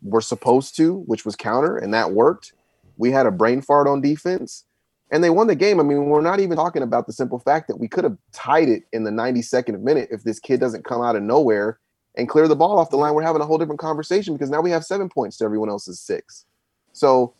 [0.00, 2.52] were supposed to, which was counter, and that worked.
[2.98, 4.64] We had a brain fart on defense,
[5.10, 5.80] and they won the game.
[5.80, 8.68] I mean, we're not even talking about the simple fact that we could have tied
[8.68, 11.80] it in the 92nd minute if this kid doesn't come out of nowhere
[12.16, 13.14] and clear the ball off the line.
[13.14, 15.98] We're having a whole different conversation because now we have seven points to everyone else's
[15.98, 16.44] six.
[16.92, 17.34] So,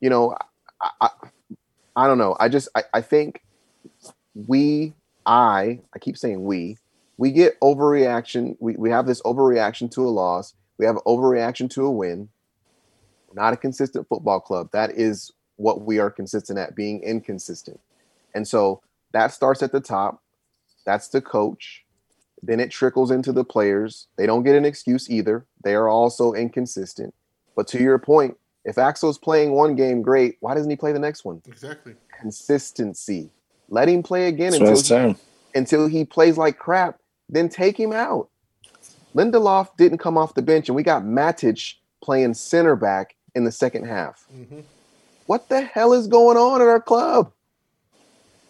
[0.00, 0.36] you know,
[0.80, 1.08] I, I,
[1.96, 2.36] I don't know.
[2.40, 3.42] I just I, I think
[4.34, 4.94] we,
[5.26, 6.78] I, I keep saying we,
[7.16, 8.56] we get overreaction.
[8.58, 10.54] We, we have this overreaction to a loss.
[10.78, 12.28] We have overreaction to a win.
[13.32, 14.70] Not a consistent football club.
[14.72, 17.80] That is what we are consistent at, being inconsistent.
[18.34, 20.20] And so that starts at the top.
[20.84, 21.84] That's the coach.
[22.42, 24.08] Then it trickles into the players.
[24.16, 25.46] They don't get an excuse either.
[25.62, 27.14] They are also inconsistent.
[27.56, 30.98] But to your point, if Axel's playing one game great, why doesn't he play the
[30.98, 31.42] next one?
[31.46, 31.94] Exactly.
[32.20, 33.30] Consistency.
[33.68, 35.16] Let him play again That's what until he,
[35.54, 36.98] until he plays like crap.
[37.28, 38.28] Then take him out.
[39.14, 43.52] Lindelof didn't come off the bench, and we got Matic playing center back in the
[43.52, 44.26] second half.
[44.34, 44.60] Mm-hmm.
[45.26, 47.32] What the hell is going on at our club?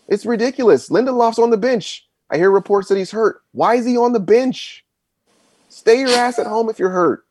[0.09, 0.89] It's ridiculous.
[0.89, 2.07] Lindelof's on the bench.
[2.31, 3.43] I hear reports that he's hurt.
[3.53, 4.85] Why is he on the bench?
[5.69, 7.24] Stay your ass at home if you're hurt.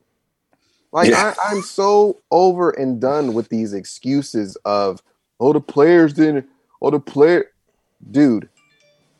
[0.94, 1.34] Like Yeah.
[1.44, 5.02] I, I'm so over and done with these excuses of
[5.40, 6.48] oh the players didn't
[6.80, 7.46] oh the player
[8.10, 8.48] dude.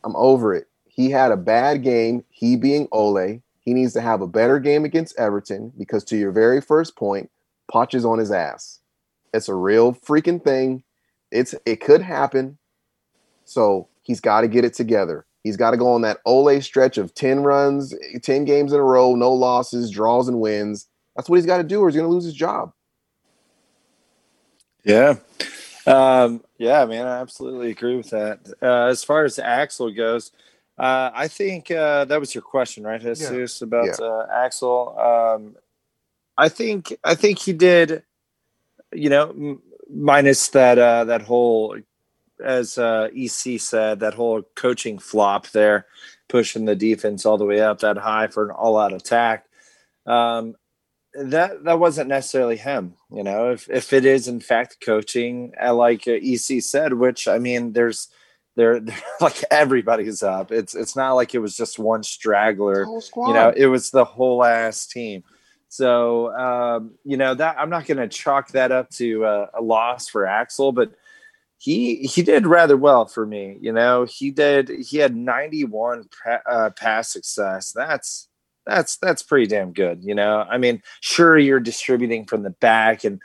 [0.04, 0.68] I'm over it.
[0.87, 2.24] He had a bad game.
[2.30, 3.42] He being Ole.
[3.60, 7.30] He needs to have a better game against Everton because to your very first point,
[7.72, 8.80] Poch is on his ass.
[9.32, 10.84] It's a real freaking thing.
[11.32, 12.58] It's it could happen.
[13.46, 15.26] So he's got to get it together.
[15.42, 18.84] He's got to go on that Ole stretch of 10 runs, 10 games in a
[18.84, 20.87] row, no losses, draws and wins.
[21.16, 22.72] That's what he's got to do, or he's going to lose his job.
[24.85, 25.16] Yeah.
[25.87, 28.40] Um, yeah, man, I absolutely agree with that.
[28.62, 30.33] Uh, as far as Axel goes,
[30.79, 34.98] uh, I think uh, that was your question, right, Jesus, about uh, Axel.
[34.98, 35.57] Um,
[36.37, 38.03] I think I think he did,
[38.92, 41.79] you know, m- minus that uh, that whole,
[42.42, 45.87] as uh, EC said, that whole coaching flop there,
[46.29, 49.46] pushing the defense all the way up that high for an all-out attack.
[50.07, 50.57] Um,
[51.14, 53.53] that that wasn't necessarily him you know?
[53.53, 57.72] If if it is in fact coaching uh, like uh, ec said which i mean
[57.72, 58.09] there's
[58.57, 58.81] there
[59.20, 60.53] like everybody's up.
[60.53, 62.87] It's it's not like it was just one straggler
[63.29, 63.53] you know?
[63.57, 65.24] It was the whole ass team.
[65.68, 69.61] So um you know that i'm not going to chalk that up to uh, a
[69.61, 70.92] loss for axel but
[71.59, 74.05] he he did rather well for me you know?
[74.05, 77.72] He did he had 91 pa- uh, pass success.
[77.72, 78.29] That's
[78.66, 80.46] that's that's pretty damn good you know?
[80.48, 83.20] I mean sure you're distributing from the back and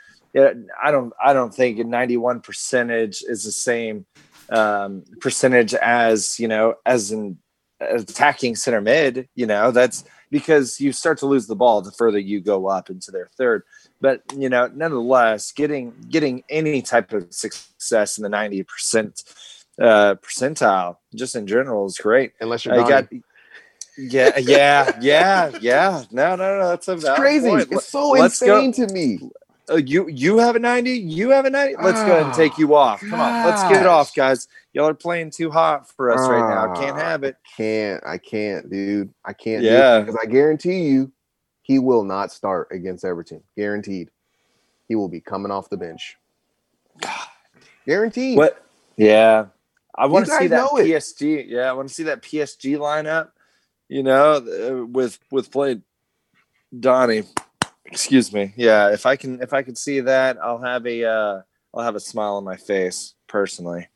[0.82, 4.06] i don't i don't think a 91 percentage is the same
[4.50, 7.38] um percentage as you know as an
[7.80, 9.70] attacking center mid you know?
[9.70, 13.28] That's because you start to lose the ball the further you go up into their
[13.36, 13.64] third.
[14.00, 19.24] But you know nonetheless getting getting any type of success in the 90 percent
[19.80, 22.32] uh percentile just in general is great.
[22.40, 22.88] Unless you're Donny.
[22.88, 23.08] got
[24.00, 26.04] yeah, yeah, yeah, yeah.
[26.10, 26.68] No, no, no.
[26.68, 27.48] That's a it's crazy.
[27.48, 27.68] point.
[27.70, 29.30] It's so Let's go- insane to me.
[29.70, 30.92] Uh, you you have a ninety.
[30.92, 31.76] You have a ninety.
[31.80, 33.00] Let's go ahead and take you off.
[33.00, 34.48] Come on, let's get it off, guys.
[34.72, 36.74] Y'all are playing too hot for us right now.
[36.74, 37.36] Can't Ah, have it.
[37.56, 38.02] Can't.
[38.04, 39.12] I can't, dude.
[39.24, 39.62] I can't.
[39.62, 40.00] Yeah.
[40.00, 41.12] because I guarantee you,
[41.62, 43.42] he will not start against Everton.
[43.56, 44.10] Guaranteed.
[44.88, 46.16] He will be coming off the bench.
[47.86, 48.36] Guaranteed.
[48.38, 48.64] What?
[48.96, 49.46] Yeah,
[49.94, 50.68] I want to see that.
[50.70, 51.44] PSG.
[51.48, 53.28] Yeah, I want to see that PSG lineup.
[53.90, 55.82] You know, uh, with with playing
[56.78, 57.24] Donny.
[57.86, 58.54] Excuse me.
[58.56, 61.42] Yeah, if I can if I can see that, I'll have a uh,
[61.74, 63.88] I'll have a smile on my face personally.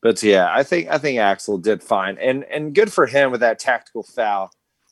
[0.00, 3.40] But yeah, I think I think Axel did fine, and and good for him with
[3.42, 4.50] that tactical foul.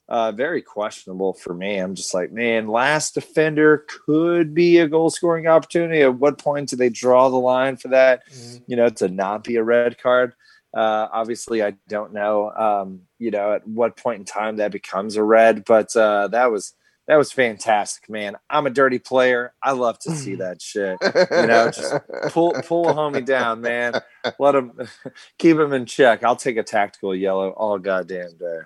[0.09, 1.79] Uh, very questionable for me.
[1.79, 6.03] I'm just like, man, last defender could be a goal scoring opportunity.
[6.03, 8.23] At what point do they draw the line for that?
[8.69, 10.35] You know, to not be a red card.
[10.73, 12.51] Uh, obviously, I don't know.
[12.51, 16.51] Um, you know, at what point in time that becomes a red, but uh, that
[16.51, 16.75] was
[17.11, 18.37] that was fantastic, man.
[18.49, 19.53] I'm a dirty player.
[19.61, 20.97] I love to see that shit.
[21.03, 21.95] You know, just
[22.33, 23.95] pull pull a homie down, man.
[24.39, 24.73] Let him
[25.39, 26.23] keep him in check.
[26.23, 28.61] I'll take a tactical yellow all goddamn day.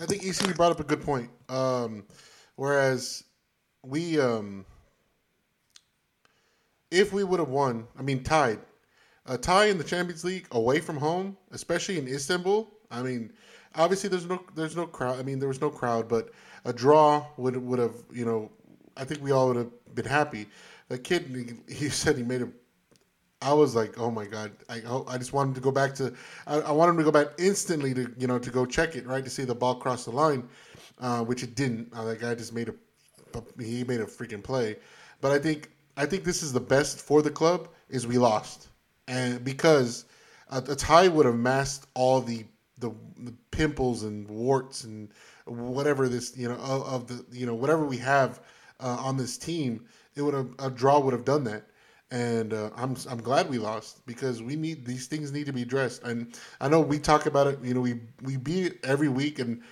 [0.00, 1.30] I think EC brought up a good point.
[1.48, 2.04] Um,
[2.56, 3.22] whereas
[3.84, 4.64] we, um,
[6.90, 8.58] if we would have won, I mean, tied,
[9.30, 12.68] a tie in the Champions League away from home, especially in Istanbul.
[12.90, 13.32] I mean,
[13.74, 15.18] obviously there's no there's no crowd.
[15.18, 16.30] I mean, there was no crowd, but
[16.64, 18.50] a draw would would have you know.
[18.96, 20.46] I think we all would have been happy.
[20.88, 21.22] The kid,
[21.68, 22.48] he, he said he made a
[23.42, 24.52] I was like, oh my god!
[24.68, 26.12] I I just wanted to go back to.
[26.46, 29.06] I, I wanted him to go back instantly to you know to go check it
[29.06, 30.46] right to see the ball cross the line,
[30.98, 31.88] uh, which it didn't.
[31.94, 32.74] Uh, that guy just made a,
[33.34, 34.76] a he made a freaking play.
[35.22, 38.68] But I think I think this is the best for the club is we lost,
[39.10, 40.06] and because
[40.50, 42.46] a, a tie would have masked all the,
[42.78, 45.10] the the pimples and warts and
[45.46, 48.40] whatever this you know of, of the you know whatever we have
[48.80, 49.86] uh, on this team.
[50.16, 51.64] It would have a draw would have done that
[52.10, 55.62] and uh, I'm I'm glad we lost because we need these things need to be
[55.62, 56.02] addressed.
[56.02, 57.60] And I know we talk about it.
[57.62, 59.62] You know, we we beat it every week, and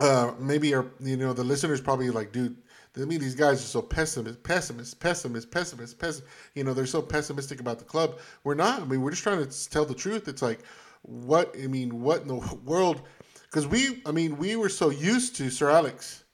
[0.00, 2.56] uh, maybe our you know the listeners probably like, dude.
[2.96, 6.28] I mean, these guys are so pessimist, pessimist, pessimist, pessimist, pessimist.
[6.54, 8.18] You know, they're so pessimistic about the club.
[8.42, 8.82] We're not.
[8.82, 10.26] I mean, we're just trying to tell the truth.
[10.26, 10.60] It's like,
[11.02, 11.54] what?
[11.62, 13.02] I mean, what in the world?
[13.44, 16.24] Because we, I mean, we were so used to Sir Alex,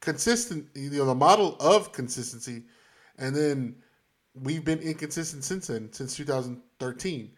[0.00, 0.66] consistent.
[0.74, 2.64] You know, the model of consistency,
[3.18, 3.76] and then
[4.34, 7.30] we've been inconsistent since then, since 2013,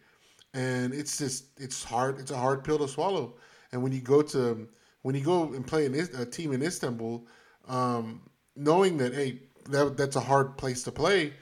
[0.53, 2.19] and it's just it's hard.
[2.19, 3.35] It's a hard pill to swallow.
[3.71, 4.67] And when you go to
[5.03, 7.25] when you go and play in a team in Istanbul,
[7.67, 8.21] um,
[8.55, 11.33] knowing that hey, that that's a hard place to play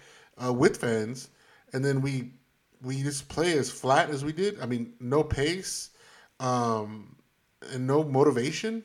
[0.43, 1.29] uh, with fans,
[1.73, 2.31] and then we
[2.81, 4.59] we just play as flat as we did.
[4.61, 5.91] I mean, no pace,
[6.39, 7.15] um,
[7.71, 8.83] and no motivation.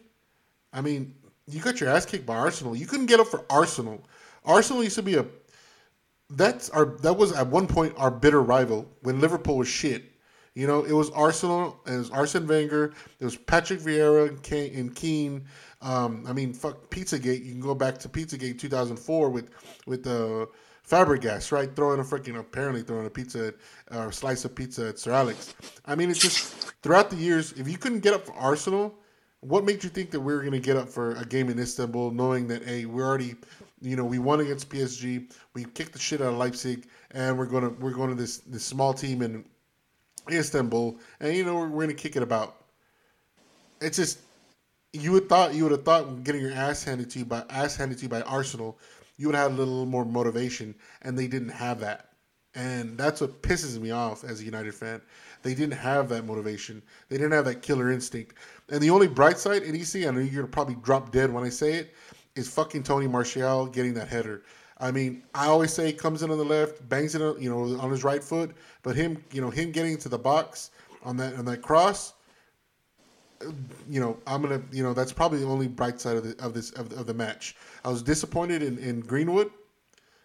[0.73, 1.15] I mean,
[1.47, 2.77] you got your ass kicked by Arsenal.
[2.77, 4.03] You couldn't get up for Arsenal.
[4.45, 5.27] Arsenal used to be a
[6.31, 10.05] that's our that was at one point our bitter rival when Liverpool was shit.
[10.55, 12.93] You know, it was Arsenal and it was Arsene Wenger.
[13.21, 15.45] It was Patrick Vieira and, and Keane.
[15.83, 17.45] Um, I mean, fuck Pizzagate.
[17.45, 19.51] You can go back to Pizzagate 2004 with
[19.87, 20.47] with uh,
[20.87, 21.75] Fabregas, right?
[21.75, 23.55] Throwing a freaking apparently throwing a pizza
[23.91, 25.55] or slice of pizza at Sir Alex.
[25.87, 27.53] I mean, it's just throughout the years.
[27.53, 28.95] If you couldn't get up for Arsenal,
[29.41, 31.59] what made you think that we were going to get up for a game in
[31.59, 33.37] Istanbul, knowing that hey, we're already,
[33.81, 37.47] you know, we won against PSG, we kicked the shit out of Leipzig, and we're
[37.47, 39.45] gonna we're going to this this small team in
[40.31, 42.57] Istanbul, and you know we're, we're going to kick it about.
[43.81, 44.19] It's just
[44.93, 47.77] you would thought you would have thought getting your ass handed to you by ass
[47.77, 48.79] handed to you by Arsenal,
[49.17, 52.11] you would have had a little more motivation, and they didn't have that,
[52.55, 55.01] and that's what pisses me off as a United fan.
[55.43, 56.83] They didn't have that motivation.
[57.09, 58.37] They didn't have that killer instinct.
[58.69, 61.45] And the only bright side in EC, I know you're gonna probably drop dead when
[61.45, 61.95] I say it,
[62.35, 64.43] is fucking Tony Martial getting that header.
[64.79, 67.79] I mean, I always say he comes in on the left, bangs it, you know,
[67.79, 70.71] on his right foot, but him, you know, him getting to the box
[71.03, 72.15] on that on that cross,
[73.89, 76.55] you know, I'm gonna, you know, that's probably the only bright side of the of
[76.55, 77.57] this of of the match.
[77.85, 79.51] I was disappointed in, in Greenwood.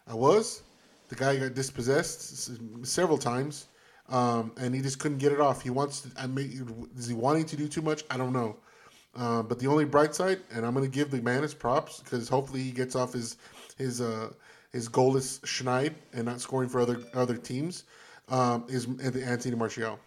[0.07, 0.63] I was.
[1.07, 2.49] The guy got dispossessed
[2.83, 3.67] several times,
[4.09, 5.61] um, and he just couldn't get it off.
[5.61, 6.01] He wants.
[6.01, 8.03] To, I mean, is he wanting to do too much?
[8.09, 8.57] I don't know.
[9.15, 12.27] Uh, but the only bright side, and I'm to give the man his props because
[12.27, 13.37] hopefully he gets off his
[13.77, 14.31] his uh,
[14.73, 17.85] his goalless schneid and not scoring for other other teams,
[18.29, 19.99] um, is the Anthony Martial.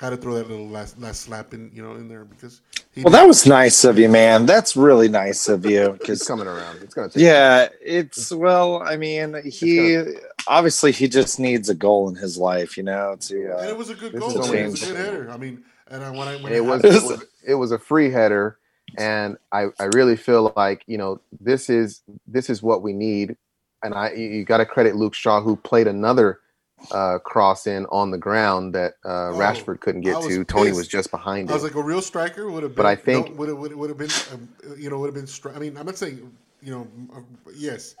[0.00, 2.60] Had to throw that little last last slap in you know in there because
[2.92, 4.46] he Well, that was nice of you, man.
[4.46, 5.90] That's really nice of you.
[5.90, 6.82] It's Because coming around.
[6.82, 7.22] It's gonna take.
[7.22, 8.80] yeah, it's well.
[8.82, 10.02] I mean, he
[10.46, 13.16] obviously he just needs a goal in his life, you know.
[13.22, 14.30] To and uh, it was a good goal.
[14.30, 15.30] It was a good header.
[15.30, 17.78] I mean, and I, when I when it was, happened- it was it was a
[17.78, 18.58] free header
[18.96, 23.36] and I, I really feel like you know this is this is what we need
[23.82, 26.40] and I you got to credit Luke Shaw who played another
[26.90, 30.44] uh, cross in on the ground that uh, Oh, Rashford couldn't get to.
[30.44, 32.82] Tony was just behind I was like, a real striker would have been.
[32.82, 34.48] But I think- no, would have would have been, um,
[34.78, 35.26] you know, would have been.
[35.26, 37.20] Stri- I mean, I'm not saying, you know, uh,
[37.54, 37.94] yes,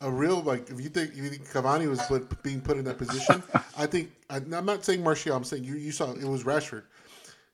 [0.00, 2.84] a real like if you think if you think Cavani was put, being put in
[2.84, 3.42] that position,
[3.78, 5.36] I think I, I'm not saying Martial.
[5.36, 6.82] I'm saying you you saw it was Rashford.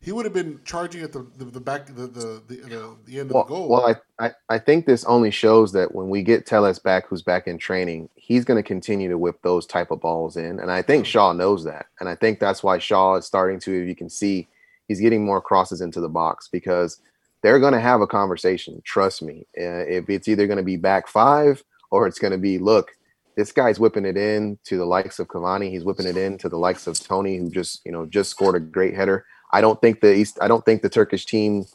[0.01, 3.21] He would have been charging at the the, the back the the the, the, the
[3.21, 3.69] end well, of the goal.
[3.69, 7.23] well I, I, I think this only shows that when we get Telles back, who's
[7.23, 10.71] back in training, he's going to continue to whip those type of balls in, and
[10.71, 13.83] I think Shaw knows that, and I think that's why Shaw is starting to.
[13.83, 14.47] If you can see,
[14.87, 17.01] he's getting more crosses into the box because
[17.43, 18.81] they're going to have a conversation.
[18.85, 19.47] Trust me.
[19.57, 22.93] Uh, if it's either going to be back five or it's going to be look,
[23.37, 25.71] this guy's whipping it in to the likes of Cavani.
[25.71, 28.57] He's whipping it in to the likes of Tony, who just you know just scored
[28.57, 29.25] a great header.
[29.53, 30.39] I don't think the East.
[30.41, 31.67] I don't think the Turkish team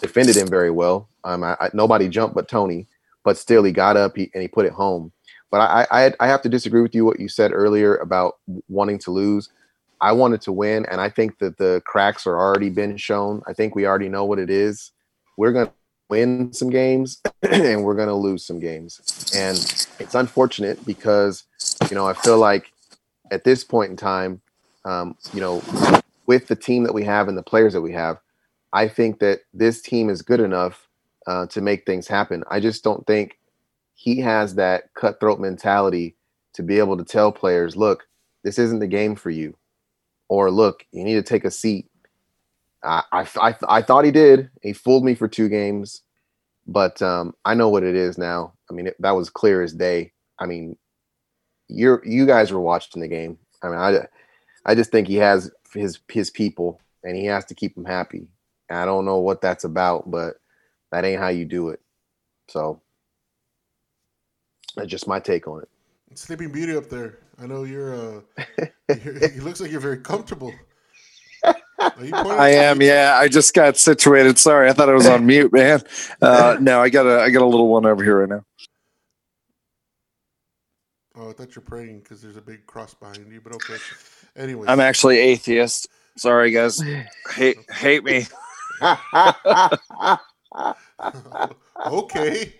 [0.00, 1.08] defended him very well.
[1.24, 2.86] Um, I, I, nobody jumped but Tony,
[3.24, 5.12] but still he got up he, and he put it home.
[5.50, 8.98] But I, I I have to disagree with you what you said earlier about wanting
[9.00, 9.48] to lose.
[10.00, 13.42] I wanted to win, and I think that the cracks are already been shown.
[13.46, 14.92] I think we already know what it is.
[15.36, 15.72] We're gonna
[16.08, 19.58] win some games, and we're gonna lose some games, and
[19.98, 21.44] it's unfortunate because
[21.90, 22.72] you know I feel like
[23.30, 24.40] at this point in time,
[24.84, 25.62] um, you know,
[26.30, 28.20] with the team that we have and the players that we have,
[28.72, 30.86] I think that this team is good enough
[31.26, 32.44] uh, to make things happen.
[32.48, 33.36] I just don't think
[33.94, 36.14] he has that cutthroat mentality
[36.52, 38.06] to be able to tell players, look,
[38.44, 39.56] this isn't the game for you,
[40.28, 41.90] or look, you need to take a seat.
[42.84, 44.50] I, I, I, I thought he did.
[44.62, 46.02] He fooled me for two games,
[46.64, 48.52] but um, I know what it is now.
[48.70, 50.12] I mean, it, that was clear as day.
[50.38, 50.76] I mean,
[51.66, 53.36] you're you guys were watching the game.
[53.64, 54.06] I mean, I,
[54.64, 58.28] I just think he has his his people, and he has to keep them happy.
[58.68, 60.34] And I don't know what that's about, but
[60.92, 61.80] that ain't how you do it.
[62.48, 62.80] So
[64.76, 65.68] that's just my take on it.
[66.14, 67.18] Sleeping Beauty up there.
[67.40, 67.94] I know you're.
[67.94, 68.20] Uh,
[68.58, 70.52] you're it looks like you're very comfortable.
[71.44, 71.54] Are
[72.04, 72.82] you pointing- I am.
[72.82, 74.38] Yeah, I just got situated.
[74.38, 75.80] Sorry, I thought I was on mute, man.
[76.20, 78.44] Uh, no, I got a I got a little one over here right now.
[81.16, 83.40] Oh, I thought you're praying because there's a big cross behind you.
[83.40, 83.76] But okay.
[84.40, 85.86] Anyway, I'm actually atheist.
[86.16, 86.80] Sorry, guys.
[87.30, 88.26] Hate hate me.
[91.86, 92.54] okay.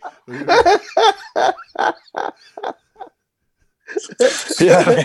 [4.60, 5.04] Yeah.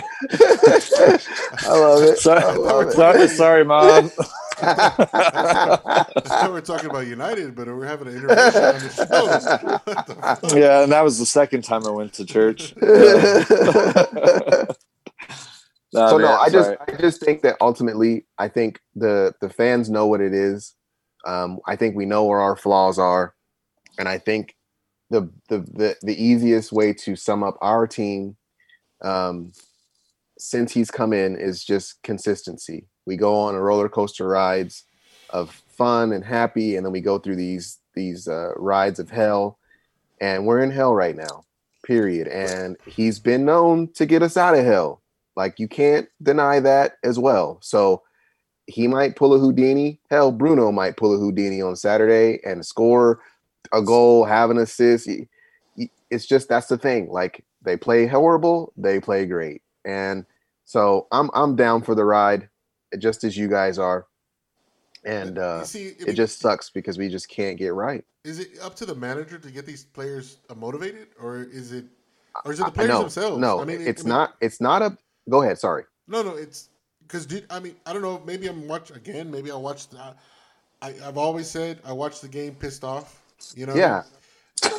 [1.64, 2.18] I love it.
[2.18, 2.92] Sorry, love it.
[2.92, 4.10] sorry, sorry, mom.
[4.56, 9.80] Thought we're talking about United, but we're having an intervention on the show.
[9.84, 10.52] What the fuck?
[10.54, 12.74] Yeah, and that was the second time I went to church.
[15.96, 16.78] So no, I just sorry.
[16.88, 20.74] I just think that ultimately I think the the fans know what it is.
[21.26, 23.34] Um, I think we know where our flaws are,
[23.98, 24.56] and I think
[25.10, 28.36] the the the, the easiest way to sum up our team
[29.02, 29.52] um,
[30.38, 32.86] since he's come in is just consistency.
[33.06, 34.84] We go on a roller coaster rides
[35.30, 39.58] of fun and happy, and then we go through these these uh, rides of hell,
[40.20, 41.44] and we're in hell right now.
[41.84, 42.28] Period.
[42.28, 45.02] And he's been known to get us out of hell.
[45.36, 47.58] Like you can't deny that as well.
[47.62, 48.02] So
[48.66, 50.00] he might pull a Houdini.
[50.10, 53.20] Hell, Bruno might pull a Houdini on Saturday and score
[53.72, 55.08] a goal, have an assist.
[56.10, 57.08] It's just that's the thing.
[57.10, 60.24] Like they play horrible, they play great, and
[60.64, 62.48] so I'm I'm down for the ride,
[62.98, 64.06] just as you guys are.
[65.04, 68.04] And uh, see, it mean, just sucks because we just can't get right.
[68.24, 71.84] is it up to the manager to get these players motivated, or is it,
[72.44, 73.38] or is it the players no, themselves?
[73.38, 74.34] no, I mean, it's I mean, not.
[74.40, 74.98] It's not a.
[75.28, 75.58] Go ahead.
[75.58, 75.84] Sorry.
[76.08, 76.68] No, no, it's
[77.06, 77.26] because.
[77.50, 78.22] I mean, I don't know.
[78.24, 79.30] Maybe I'm watch again.
[79.30, 79.88] Maybe I'll watch.
[79.88, 79.98] The,
[80.82, 83.22] I I've always said I watch the game pissed off.
[83.54, 83.74] You know.
[83.74, 84.02] Yeah.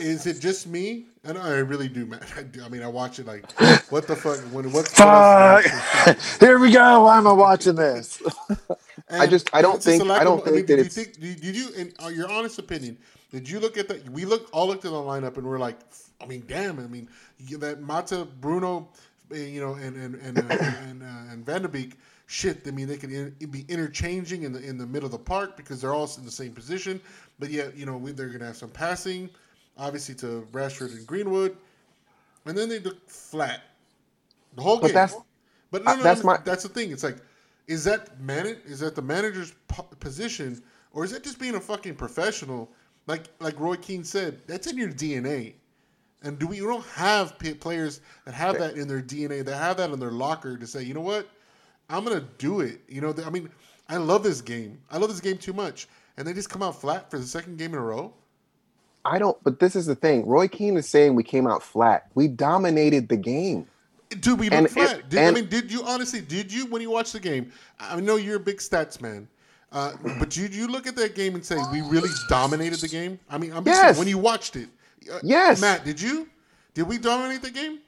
[0.01, 1.05] Is it just me?
[1.23, 2.19] And I really do, man.
[2.35, 2.63] I, do.
[2.63, 3.51] I mean, I watch it like,
[3.91, 4.39] what the fuck?
[4.53, 4.87] When what?
[4.87, 5.65] Fuck.
[6.39, 7.03] Here we go.
[7.03, 8.21] Why am I watching this?
[9.09, 10.85] I just- I don't it's just a think- I don't of- think did that you
[10.87, 12.97] it's- think did, did you in uh, your honest opinion?
[13.31, 14.09] Did you look at that?
[14.09, 15.77] We look all looked at the lineup and we're like,
[16.21, 16.79] I mean, damn.
[16.79, 17.07] I mean,
[17.59, 18.89] that Mata, Bruno,
[19.31, 20.55] you know, and and and uh,
[20.87, 21.97] and, uh, and Van de Beek.
[22.29, 25.17] Shit, I mean, they could in, be interchanging in the in the middle of the
[25.19, 26.99] park because they're all in the same position.
[27.39, 29.29] But yet, you know, we, they're gonna have some passing,
[29.77, 31.55] obviously to Rashford and Greenwood,
[32.45, 33.61] and then they look flat
[34.55, 34.93] the whole But game.
[34.95, 35.21] that's-
[35.71, 36.91] but no, no, that's no, my- that's the thing.
[36.91, 37.17] It's like,
[37.67, 38.57] is that man?
[38.65, 40.61] Is that the manager's po- position,
[40.91, 42.69] or is that just being a fucking professional?
[43.05, 45.53] Like like Roy Keane said, that's in your DNA.
[46.23, 49.77] And do we, we don't have players that have that in their DNA, that have
[49.77, 51.27] that in their locker to say, you know what,
[51.89, 52.81] I'm gonna do it.
[52.89, 53.49] You know, I mean,
[53.87, 54.79] I love this game.
[54.91, 55.87] I love this game too much,
[56.17, 58.13] and they just come out flat for the second game in a row.
[59.05, 59.37] I don't.
[59.43, 60.25] But this is the thing.
[60.25, 62.07] Roy Keane is saying we came out flat.
[62.13, 63.67] We dominated the game.
[64.09, 64.99] Dude, we look And- flat.
[65.01, 66.19] and- Did, I mean, did you honestly?
[66.19, 67.51] Did you when you watched the game?
[67.79, 69.27] I know you're a big stats man,
[69.71, 73.19] uh, but did you look at that game and say we really dominated the game?
[73.29, 73.97] I mean, I'm saying, Yes.
[73.99, 74.67] when you watched it.
[75.09, 75.61] Uh, Yes.
[75.61, 76.27] Matt, did you?
[76.73, 77.79] Did we dominate the game?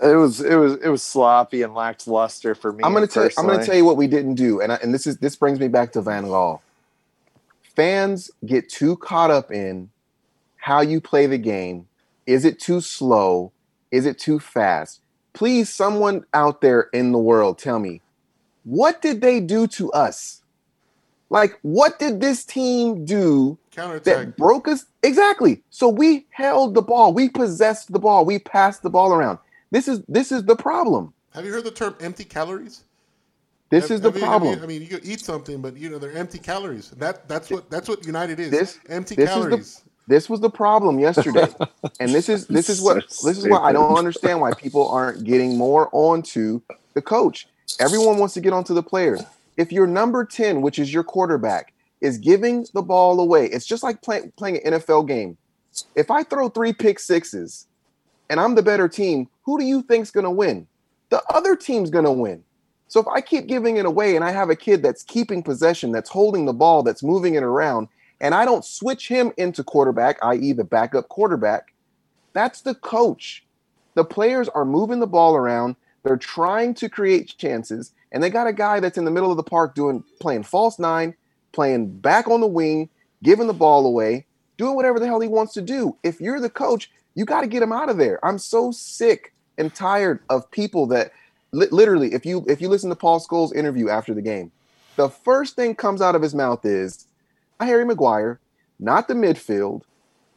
[0.00, 2.82] It was it was it was sloppy and lacked luster for me.
[2.84, 3.28] I'm gonna tell.
[3.38, 5.60] I'm gonna tell you what we didn't do, and I, and this is this brings
[5.60, 6.60] me back to Van Gaal.
[7.76, 9.90] Fans get too caught up in
[10.56, 11.86] how you play the game.
[12.26, 13.52] Is it too slow?
[13.90, 15.00] Is it too fast?
[15.32, 18.00] Please, someone out there in the world, tell me,
[18.64, 20.42] what did they do to us?
[21.30, 24.26] Like, what did this team do Counterattack.
[24.26, 28.82] that broke us exactly so we held the ball we possessed the ball we passed
[28.82, 29.38] the ball around
[29.70, 32.84] this is this is the problem Have you heard the term empty calories?
[33.70, 35.60] this Have- is the have you- have problem you- I mean, you could eat something,
[35.60, 36.90] but you know they're empty calories.
[36.90, 38.50] That that's what that's what United is.
[38.50, 39.82] This- empty this is the- calories.
[40.06, 41.48] this was the problem yesterday
[42.00, 45.24] and this is this is what this is why i don't understand why people aren't
[45.24, 46.60] getting more onto
[46.92, 47.48] the coach
[47.80, 49.22] everyone wants to get onto the players
[49.56, 51.72] if your number 10 which is your quarterback
[52.04, 55.36] is giving the ball away it's just like play, playing an nfl game
[55.96, 57.66] if i throw three pick sixes
[58.30, 60.66] and i'm the better team who do you think's going to win
[61.10, 62.42] the other team's going to win
[62.86, 65.90] so if i keep giving it away and i have a kid that's keeping possession
[65.90, 67.88] that's holding the ball that's moving it around
[68.20, 71.74] and I don't switch him into quarterback, i.e., the backup quarterback,
[72.32, 73.44] that's the coach.
[73.94, 75.76] The players are moving the ball around.
[76.02, 79.36] They're trying to create chances, and they got a guy that's in the middle of
[79.36, 81.14] the park doing playing false nine,
[81.54, 82.88] playing back on the wing,
[83.22, 84.26] giving the ball away,
[84.58, 85.96] doing whatever the hell he wants to do.
[86.02, 88.24] If you're the coach, you got to get him out of there.
[88.24, 91.12] I'm so sick and tired of people that
[91.52, 94.50] li- literally, if you if you listen to Paul Scholes' interview after the game,
[94.96, 97.06] the first thing comes out of his mouth is
[97.60, 98.40] Harry Maguire,
[98.78, 99.82] not the midfield,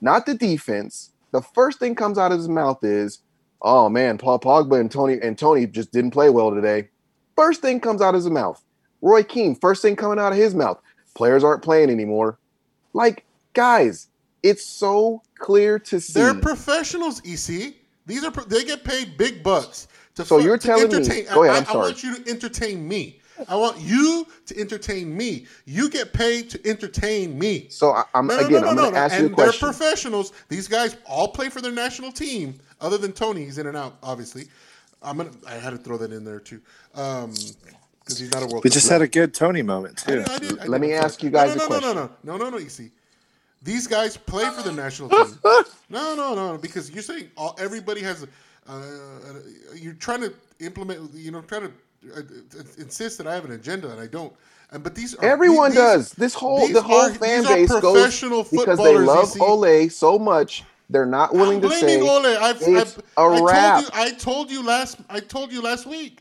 [0.02, 1.12] not the defense.
[1.32, 3.20] The first thing comes out of his mouth is,
[3.62, 6.90] "Oh man, Paul Pogba and Tony and Tony just didn't play well today."
[7.36, 8.64] First thing comes out of his mouth.
[9.02, 10.82] Roy Keane, first thing coming out of his mouth,
[11.18, 12.38] players aren't playing anymore.
[12.94, 14.08] Like, guys,
[14.44, 16.14] it's so clear to see.
[16.14, 17.74] They're professionals, EC.
[18.06, 20.24] These are they get paid big bucks to.
[20.24, 21.78] So you're to telling me- go ahead, I, I'm I sorry.
[21.80, 23.20] want you to entertain me.
[23.48, 25.46] I want you to entertain me.
[25.66, 27.68] You get paid to entertain me.
[27.70, 28.98] so I, am No, no, again, no, I'm no, no.
[28.98, 29.52] ask and you a question.
[29.52, 30.34] they're professionals.
[30.50, 33.44] These guys all play for their national team, other than Tony.
[33.46, 34.48] He's in and out, obviously.
[35.04, 35.30] I'm gonna.
[35.48, 36.60] I had to throw that in there too,
[36.96, 37.34] um,
[38.08, 38.64] because he's not a world.
[38.64, 39.00] We Cup just player.
[39.00, 40.18] had a good Tony moment I too.
[40.18, 41.26] did- I did- I Let me I'm ask sorry.
[41.28, 42.10] you guys no, a no, no, question.
[42.24, 42.92] No, no, no, no, You see,
[43.64, 45.36] These guys play for the national team.
[45.90, 48.24] No, no, no, because you're saying all, everybody has.
[48.24, 48.80] Uh, uh,
[49.76, 51.14] you're trying to implement.
[51.14, 51.72] You know, trying to
[52.16, 54.34] uh, uh, insist that I have an agenda, and I don't.
[54.72, 56.12] And but these are, Everyone these- does.
[56.12, 59.42] This whole these the whole are- fan these are base goes because they love EC.
[59.42, 60.64] Ole so much.
[60.90, 62.26] They're not willing I'm to say blaming Ole.
[62.38, 63.82] I've, it's I've, a I wrap.
[63.82, 64.98] Told you, I told you last.
[65.10, 66.20] I told you last week.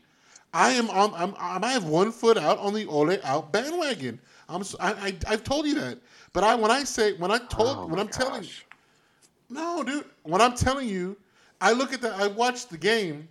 [0.53, 1.13] I am on.
[1.13, 1.63] I'm, I'm.
[1.63, 4.19] I have one foot out on the Ole out bandwagon.
[4.47, 4.63] I'm.
[4.79, 5.15] I, I.
[5.27, 5.99] I've told you that.
[6.33, 8.65] But I when I say when I told oh when I'm telling gosh.
[9.49, 10.05] no, dude.
[10.23, 11.17] When I'm telling you,
[11.61, 12.13] I look at that.
[12.13, 13.27] I watch the game,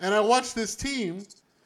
[0.00, 1.24] and I watch this team,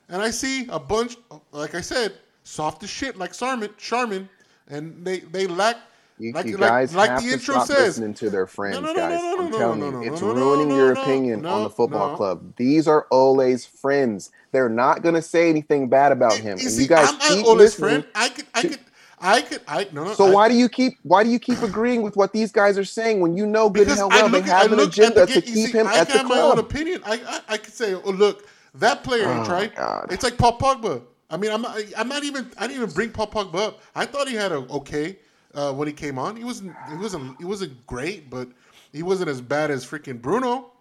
[0.09, 1.17] and I see a bunch.
[1.53, 4.29] Like I said, soft as shit, like Sarman, Charmin,
[4.69, 5.77] and they they lack.
[6.19, 7.89] You, like, you guys like have the to intro stop says.
[7.89, 9.19] listening to their friends, no, no, guys.
[9.21, 12.55] no, I'm telling you, it's ruining your opinion on the football club.
[12.57, 14.31] These are Ole's friends.
[14.53, 16.59] They're not going to say anything bad about him.
[16.59, 17.89] You and see, you guys I'm keep Ole's listening.
[17.91, 18.05] friend.
[18.15, 18.79] I could, I could,
[19.21, 20.13] I could, I no, no.
[20.13, 22.79] So I, why do you keep why do you keep agreeing with what these guys
[22.79, 25.27] are saying when you know good and hell I well they I have an agenda
[25.27, 26.59] the to keep him I at the have my own club?
[26.59, 27.03] opinion.
[27.05, 29.73] I, I, I could say, oh look, that player ain't Oh, right.
[30.11, 31.03] It's like Paul Pogba.
[31.31, 33.81] I mean, I'm not, I'm not even, I didn't even bring Paul Pogba up.
[33.95, 35.17] I thought he had a okay
[35.55, 36.37] uh, when he came on.
[36.37, 38.49] He wasn't, he wasn't, he wasn't great, but
[38.93, 40.73] he wasn't as bad as freaking Bruno.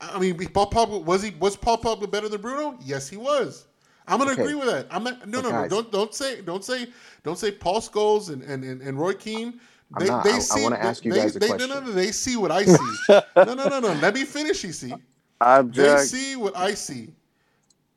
[0.00, 2.78] I mean, Paul Pogba was he was Paul Pogba better than Bruno?
[2.84, 3.66] Yes, he was.
[4.06, 4.42] I'm gonna Okay.
[4.42, 4.86] agree with that.
[4.90, 5.68] I'm not, no, But no, no.
[5.68, 6.86] Don't don't say don't say
[7.24, 9.60] don't say Paul Scholes and and, and, and Roy Keane.
[9.94, 10.26] I'm not.
[10.26, 11.68] I- I wanna ask you they, guys a they, question.
[11.70, 11.92] no, no.
[11.92, 12.98] They see what I see.
[13.08, 13.92] no, no, no, no.
[13.94, 14.64] Let me finish.
[14.64, 15.02] You see,
[15.74, 17.12] they see what I see.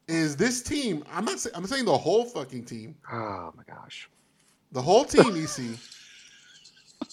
[0.07, 1.03] Is this team?
[1.11, 1.39] I'm not.
[1.39, 2.95] Say, I'm saying the whole fucking team.
[3.11, 4.09] Oh my gosh.
[4.71, 5.35] The whole team.
[5.35, 5.77] You see,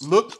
[0.01, 0.33] look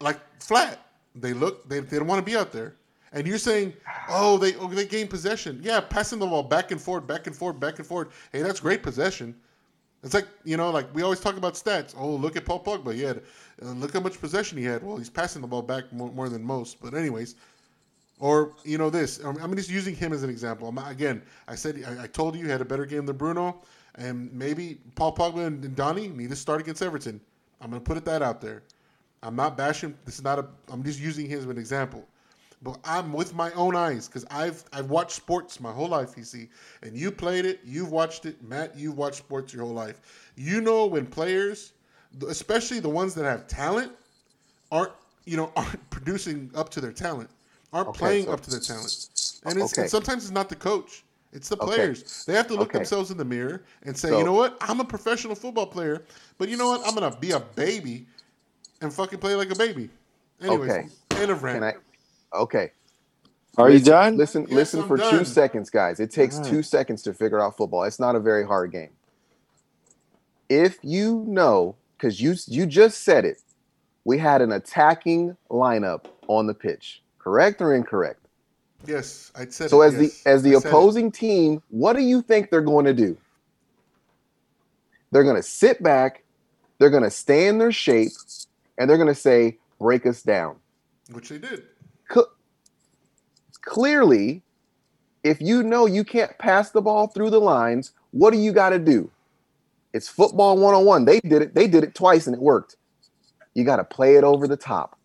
[0.00, 0.80] like flat.
[1.14, 1.68] They look.
[1.68, 2.74] They, they don't want to be out there.
[3.12, 3.72] And you're saying,
[4.08, 5.60] oh, they oh, they gain possession.
[5.62, 8.08] Yeah, passing the ball back and forth, back and forth, back and forth.
[8.32, 9.34] Hey, that's great possession.
[10.02, 11.94] It's like you know, like we always talk about stats.
[11.96, 12.92] Oh, look at Paul Pogba.
[12.92, 13.22] He had,
[13.62, 14.82] uh, look how much possession he had.
[14.82, 16.80] Well, he's passing the ball back more, more than most.
[16.82, 17.36] But anyways,
[18.18, 19.18] or you know this.
[19.20, 20.68] I'm, I'm just using him as an example.
[20.68, 23.62] I'm, again, I said I, I told you he had a better game than Bruno,
[23.96, 27.20] and maybe Paul Pogba and, Donny need to start against Everton.
[27.60, 28.62] I'm gonna put it that out there.
[29.22, 29.96] I'm not bashing.
[30.04, 30.46] This is not a.
[30.70, 32.06] I'm just using him as an example.
[32.62, 36.14] but I'm with my own eyes because I've I've watched sports my whole life.
[36.16, 36.48] You see,
[36.82, 38.76] and you played it, you've watched it, Matt.
[38.76, 40.00] You've watched sports your whole life.
[40.36, 41.72] You know when players,
[42.28, 43.92] especially the ones that have talent,
[44.72, 44.92] aren't
[45.24, 47.30] you know aren't producing up to their talent,
[47.72, 49.08] aren't Okay, playing so- up to their talent,
[49.46, 49.82] and it's Okay.
[49.82, 51.03] and sometimes it's not the coach.
[51.34, 51.66] It's the Okay.
[51.66, 52.24] players.
[52.24, 52.78] They have to look Okay.
[52.78, 54.56] themselves in the mirror and say, So- you know what?
[54.60, 56.02] I'm a professional football player,
[56.38, 56.86] but you know what?
[56.86, 58.06] I'm gonna be a baby
[58.80, 59.90] and fucking play like a baby.
[60.40, 60.88] Anyways, Okay.
[61.22, 61.56] end of rant.
[61.60, 62.38] Can I?
[62.38, 62.70] Okay.
[63.56, 64.16] Are you done?
[64.16, 65.10] Listen, Yes, listen I'm for done.
[65.18, 66.00] two seconds, guys.
[66.00, 66.50] It takes Alright.
[66.50, 67.84] two seconds to figure out football.
[67.84, 68.90] It's not a very hard game.
[70.48, 73.40] If you know, because you you just said it,
[74.04, 77.02] we had an attacking lineup on the pitch.
[77.18, 78.23] Correct or incorrect?
[78.86, 79.70] Yes, I'd said.
[79.70, 80.22] So as yes.
[80.22, 83.16] the as the I opposing team, what do you think they're going to do?
[85.10, 86.24] They're going to sit back,
[86.78, 88.12] they're going to stay in their shape,
[88.78, 90.56] and they're going to say, "Break us down."
[91.12, 91.64] which they did.
[92.10, 92.30] Cl-
[93.62, 94.42] Clearly,
[95.22, 98.70] if you know you can't pass the ball through the lines, what do you got
[98.70, 99.10] to do?
[99.92, 101.04] It's football 101.
[101.04, 101.54] They did it.
[101.54, 102.76] They did it twice and it worked.
[103.54, 104.98] You got to play it over the top.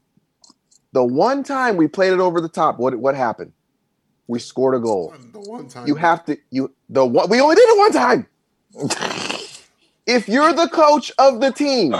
[0.91, 3.53] The one time we played it over the top, what what happened?
[4.29, 5.11] We scored a goal.
[5.33, 8.27] The one time You have to you the one we only did it one time.
[10.05, 11.95] if you're the coach of the team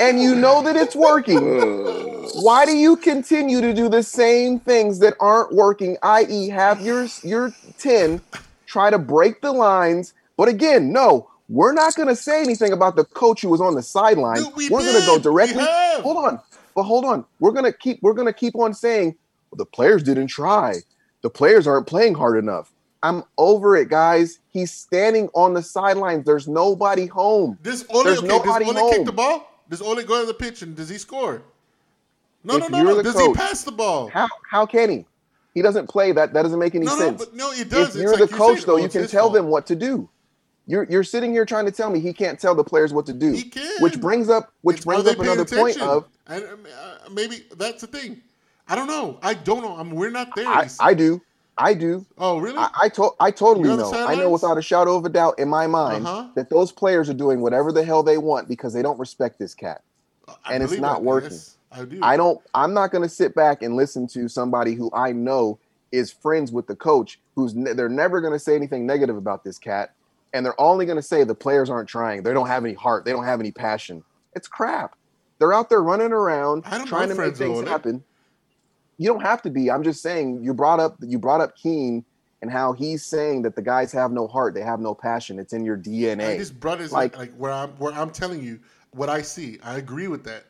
[0.00, 1.38] and you know that it's working,
[2.42, 5.96] why do you continue to do the same things that aren't working?
[6.02, 8.20] I.e., have your your 10
[8.66, 10.14] try to break the lines.
[10.36, 13.76] But again, no, we're not going to say anything about the coach who was on
[13.76, 14.38] the sideline.
[14.38, 15.64] Dude, we are going to go directly.
[16.02, 16.40] Hold on,
[16.74, 17.24] but hold on.
[17.38, 18.00] We're going to keep.
[18.02, 19.14] We're going to keep on saying
[19.52, 20.82] the players didn't try.
[21.22, 22.72] The players aren't playing hard enough.
[23.02, 24.38] I'm over it, guys.
[24.50, 26.24] He's standing on the sidelines.
[26.24, 27.58] There's nobody home.
[27.62, 29.06] Does Ole, There's okay, nobody does Ole kick home.
[29.06, 29.48] the ball?
[29.68, 31.42] Does Ole go to the pitch and does he score?
[32.44, 33.02] No, If no, no, no.
[33.02, 34.08] Does coach, he pass the ball?
[34.08, 35.06] How how can he?
[35.54, 36.12] He doesn't play.
[36.12, 37.24] That that doesn't make any no, no, sense.
[37.24, 37.88] but no, it does.
[37.90, 39.34] if It's you're like the you're coach, saying, though, oh, you can tell fault.
[39.34, 40.08] them what to do.
[40.66, 43.12] You're you're sitting here trying to tell me he can't tell the players what to
[43.12, 43.32] do.
[43.32, 43.80] He can.
[43.80, 47.86] Which brings up which It's- brings up another point of and uh, maybe that's the
[47.88, 48.20] thing.
[48.72, 49.18] I don't know.
[49.22, 49.76] I don't know.
[49.76, 49.90] I'm.
[49.90, 50.48] We're not there.
[50.48, 50.66] I.
[50.80, 51.20] I do.
[51.58, 52.06] I do.
[52.16, 52.56] oh, really?
[52.56, 54.06] I, I, to, I totally on the know.
[54.06, 56.28] I know without a shadow of a doubt in my mind Uh-huh.
[56.34, 59.54] that those players are doing whatever the hell they want because they don't respect this
[59.54, 59.82] cat.
[60.46, 61.04] I and it's not that.
[61.04, 61.32] working.
[61.32, 61.98] Yes, I do.
[62.02, 62.40] I don't.
[62.54, 65.58] I'm not going to sit back and listen to somebody who I know
[65.92, 69.44] is friends with the coach, who's ne- they're never going to say anything negative about
[69.44, 69.92] this cat,
[70.32, 72.22] and they're only going to say the players aren't trying.
[72.22, 73.04] They don't have any heart.
[73.04, 74.02] They don't have any passion.
[74.34, 74.96] It's crap.
[75.38, 78.02] They're out there running around trying to make things happen.
[79.02, 79.68] You don't have to be.
[79.68, 80.44] I'm just saying.
[80.44, 80.96] You brought up.
[81.00, 82.04] You brought up Keane
[82.40, 84.54] and how he's saying that the guys have no heart.
[84.54, 85.40] They have no passion.
[85.40, 86.36] It's in your I DNA.
[86.38, 88.60] just brought it Like- like, like where I'm where I'm telling you
[88.92, 89.58] what I see.
[89.64, 90.44] I agree with that.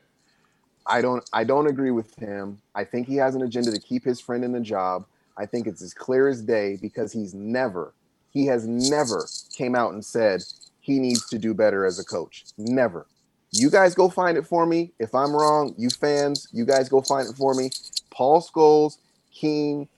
[0.87, 2.61] I don't I don't agree with him.
[2.75, 5.07] I think he has an agenda to keep his friend in the job.
[5.39, 7.95] I think it's as clear as day because he's never
[8.33, 9.27] he has never
[9.57, 10.43] came out and said
[10.81, 12.45] he needs to do better as a coach.
[12.59, 13.07] Never.
[13.55, 14.93] You guys go find it for me.
[14.99, 17.71] If I'm wrong, you fans, you guys go find it for me.
[18.13, 18.99] Paul Scholes,
[19.33, 19.89] Keane,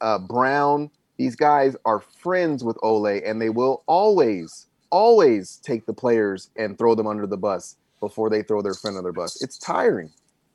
[0.00, 5.92] uh, Brown, these guys are friends with Ole, and they will always, always take the
[5.92, 9.42] players and throw them under the bus before they throw their friend under the bus.
[9.42, 10.10] It's tiring.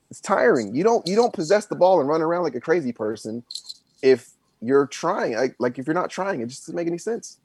[0.09, 0.76] It's tiring.
[0.76, 3.43] You don't you don't possess the ball and run around like a crazy person
[4.01, 4.32] if
[4.62, 5.36] you're trying.
[5.36, 7.39] Like, like if you're not trying, it just doesn't make any sense.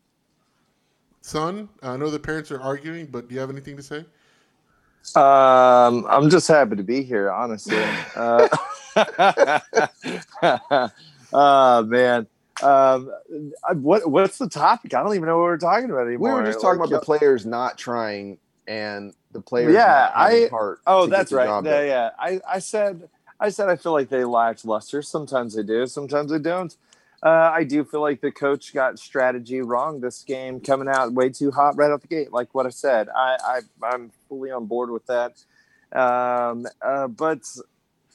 [1.22, 4.04] Son, I know the parents are arguing, but do you have anything to say?
[5.14, 7.76] Um, I'm just happy to be here, honestly.
[8.16, 8.48] Uh,
[11.32, 12.26] oh man,
[12.62, 13.12] um,
[13.74, 14.94] what what's the topic?
[14.94, 16.30] I don't even know what we're talking about anymore.
[16.30, 19.74] We were just talking Like, about the players not trying and the players.
[19.74, 20.48] Yeah, I-
[20.86, 21.62] Oh, that's right.
[21.62, 22.10] Yeah, yeah.
[22.18, 25.02] I, I said I said I feel like they lacked luster.
[25.02, 26.74] Sometimes they do, sometimes they don't.
[27.26, 31.28] Uh, I do feel like the coach got strategy wrong this game, coming out way
[31.28, 32.32] too hot right out the gate.
[32.32, 35.32] Like what I said, I, I I'm fully on board with that.
[35.92, 37.40] Um, uh, but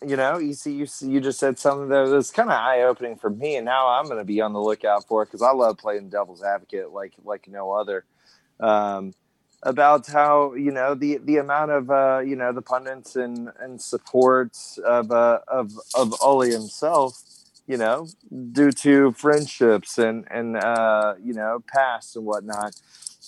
[0.07, 3.29] you know, you see, you just said something that was kind of eye opening for
[3.29, 5.77] me, and now I'm going to be on the lookout for it because I love
[5.77, 8.05] playing devil's advocate like like no other.
[8.61, 9.13] Um,
[9.63, 13.81] about how you know the the amount of uh, you know the pundits and and
[13.81, 17.21] support of uh, of of Ole himself,
[17.71, 18.05] you know,
[18.51, 22.75] due to friendships and and uh, you know past and whatnot.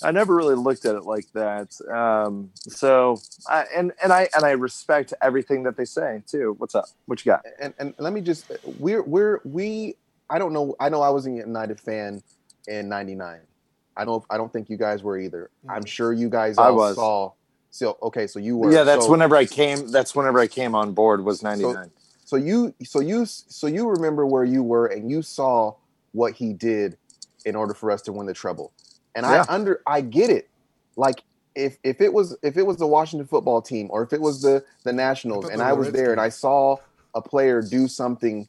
[0.03, 1.69] I never really looked at it like that.
[1.89, 6.55] Um, so I, and and I and I respect everything that they say too.
[6.57, 6.87] What's up?
[7.05, 7.45] What you got?
[7.61, 9.95] and and let me just we're we're we
[10.29, 12.21] I don't know I know I was a United fan
[12.67, 13.39] in '99.
[13.95, 15.51] I don't I don't think you guys were either.
[15.69, 16.95] I'm sure you guys I all was.
[16.97, 17.31] saw.
[17.69, 18.73] So okay, so you were.
[18.73, 19.89] Yeah, that's so, whenever I came.
[19.89, 21.91] That's whenever I came on board was ninety nine.
[22.33, 25.75] So you so you so you remember where you were and you saw
[26.13, 26.97] what he did
[27.45, 28.73] in order for us to win the treble.
[29.13, 29.45] And Yeah.
[29.47, 30.49] I under I get it.
[30.95, 31.21] Like
[31.53, 34.41] if if it was if it was the Washington football team or if it was
[34.41, 36.77] the the Nationals and they I was there and I saw
[37.13, 38.47] a player do something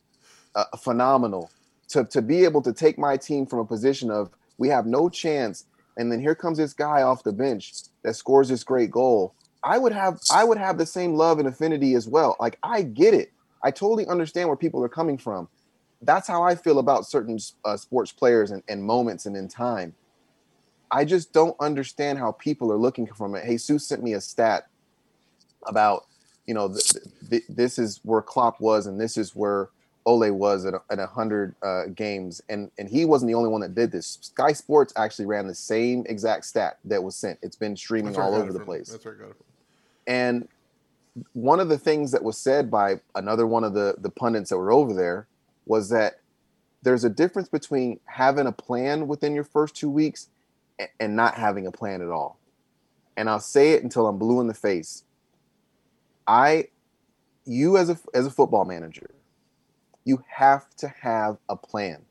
[0.55, 1.51] uh, phenomenal
[1.89, 5.11] to to be able to take my team from a position of we have no
[5.11, 5.67] chance
[5.99, 9.77] and then here comes this guy off the bench that scores this great goal i
[9.77, 13.13] would have i would have the same love and affinity as well like i get
[13.13, 13.34] it
[13.65, 15.49] i totally understand where people are coming from
[16.03, 19.95] that's how i feel about certain uh, sports players and, and moments and in time
[20.91, 24.67] i just don't understand how people are looking from it jesus sent me a stat
[25.67, 26.07] about
[26.47, 29.71] you know th- th- this is where klopp was and this is where
[30.07, 33.61] Ole was at, a- at 100 uh, games, and, and he wasn't the only one
[33.63, 34.19] that did this.
[34.21, 37.39] Sky Sports actually ran the same exact stat that was sent.
[37.43, 38.91] It's been streaming That's where I all over the place.
[38.91, 39.47] That's where I got it from.
[40.07, 40.49] And
[41.33, 44.59] one of the things that was said by another one of the, the pundits that
[44.59, 45.29] were over there
[45.67, 46.21] was that
[46.83, 50.29] there's a difference between having a plan within your first two weeks
[51.01, 52.39] and not having a plan at all.
[53.17, 55.05] And I'll say it until I'm blue in the face.
[56.27, 56.69] I,
[57.45, 59.11] you as a as a football manager,
[60.05, 62.03] you have to have a plan,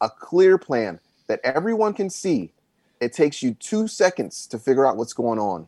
[0.00, 2.52] a clear plan that everyone can see.
[3.00, 5.66] It takes you two seconds to figure out what's going on,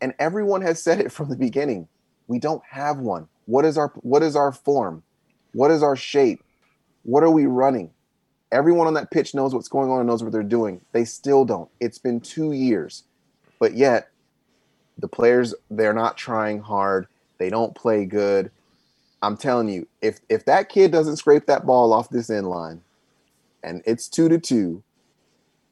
[0.00, 1.86] and everyone has said it from the beginning.
[2.28, 3.26] We don't have one.
[3.46, 5.02] What is our what is our form?
[5.52, 6.44] What is our shape?
[7.02, 7.90] What are we running?
[8.52, 10.80] Everyone on that pitch knows what's going on and knows what they're doing.
[10.92, 11.70] They still don't.
[11.80, 13.04] It's been two years,
[13.58, 14.10] but yet
[14.98, 17.06] the players they're not trying hard.
[17.38, 18.50] They don't play good.
[19.22, 22.82] I'm telling you, if if that kid doesn't scrape that ball off this end line,
[23.62, 24.82] and it's two to two,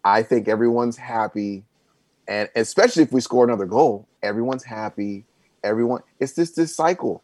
[0.04, 1.64] I think everyone's happy,
[2.26, 5.24] and especially if we score another goal, everyone's happy.
[5.66, 7.22] Everyone, it's just this cycle.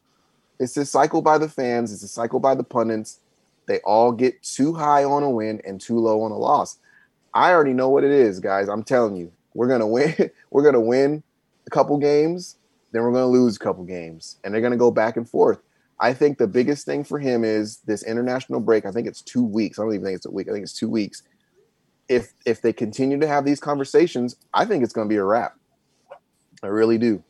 [0.58, 1.92] It's this cycle by the fans.
[1.92, 3.20] It's a cycle by the pundits.
[3.66, 6.78] They all get too high on a win and too low on a loss.
[7.32, 8.68] I already know what it is, guys.
[8.68, 10.14] I'm telling you, we're gonna win.
[10.50, 11.22] We're gonna win
[11.66, 12.56] a couple games,
[12.90, 15.60] then we're gonna lose a couple games, and they're gonna go back and forth.
[16.02, 18.84] I think the biggest thing for him is this international break.
[18.84, 19.78] I think it's two weeks.
[19.78, 20.48] I don't even think it's a week.
[20.48, 21.22] I think it's two weeks.
[22.08, 25.24] If if they continue to have these conversations, I think it's going to be a
[25.24, 25.56] wrap.
[26.62, 27.22] I really do.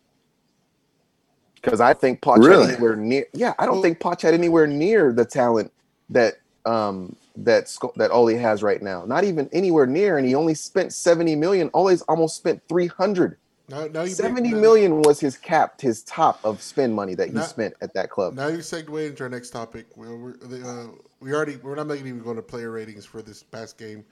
[1.62, 2.66] Because I think Poch Really?
[2.66, 3.26] had anywhere near.
[3.32, 5.72] Yeah, I don't think Poch had anywhere near the talent
[6.10, 6.34] that
[6.66, 9.04] um that Sco- that Ole has right now.
[9.04, 11.70] Not even anywhere near, and he only spent seventy million.
[11.72, 13.36] Ole's almost spent three hundred.
[13.68, 17.28] Now, now you Seventy now- million was his cap, his top of spend money that
[17.28, 18.34] he Now- spent at that club.
[18.34, 19.86] Now you segue into our next topic.
[19.96, 20.88] We're, we're, uh,
[21.20, 24.04] we already we're not even going to player ratings for this past game.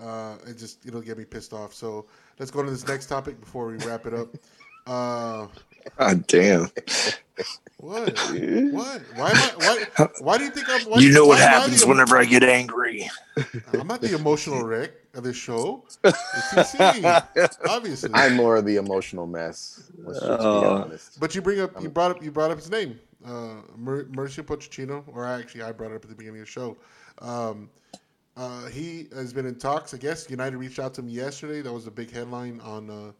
[0.00, 1.74] Uh, it just it'll get me pissed off.
[1.74, 2.06] So
[2.38, 4.28] let's go to this next topic before we wrap it up.
[4.84, 5.46] Uh,
[5.98, 6.68] God damn.
[7.78, 8.18] what?
[8.72, 9.02] What?
[9.16, 9.50] Why am I?
[9.96, 10.08] Why?
[10.20, 10.82] Why do you think I'm?
[10.82, 13.08] Why, You know what why I happens whenever I get angry.
[13.72, 15.84] I'm not the emotional wreck of this show.
[16.04, 16.16] It's
[16.74, 18.10] TC, obviously.
[18.14, 19.90] I'm more of the emotional mess.
[19.98, 20.82] Let's just be Oh.
[20.84, 21.18] honest.
[21.20, 24.44] But you bring up you brought up you brought up his name, uh, Mer- Mauricio
[24.44, 26.76] Pochettino, or actually I brought it up at the beginning of the show.
[27.20, 27.68] Um,
[28.36, 29.92] uh, he has been in talks.
[29.92, 31.60] I guess United reached out to him yesterday.
[31.62, 33.12] That was a big headline on uh,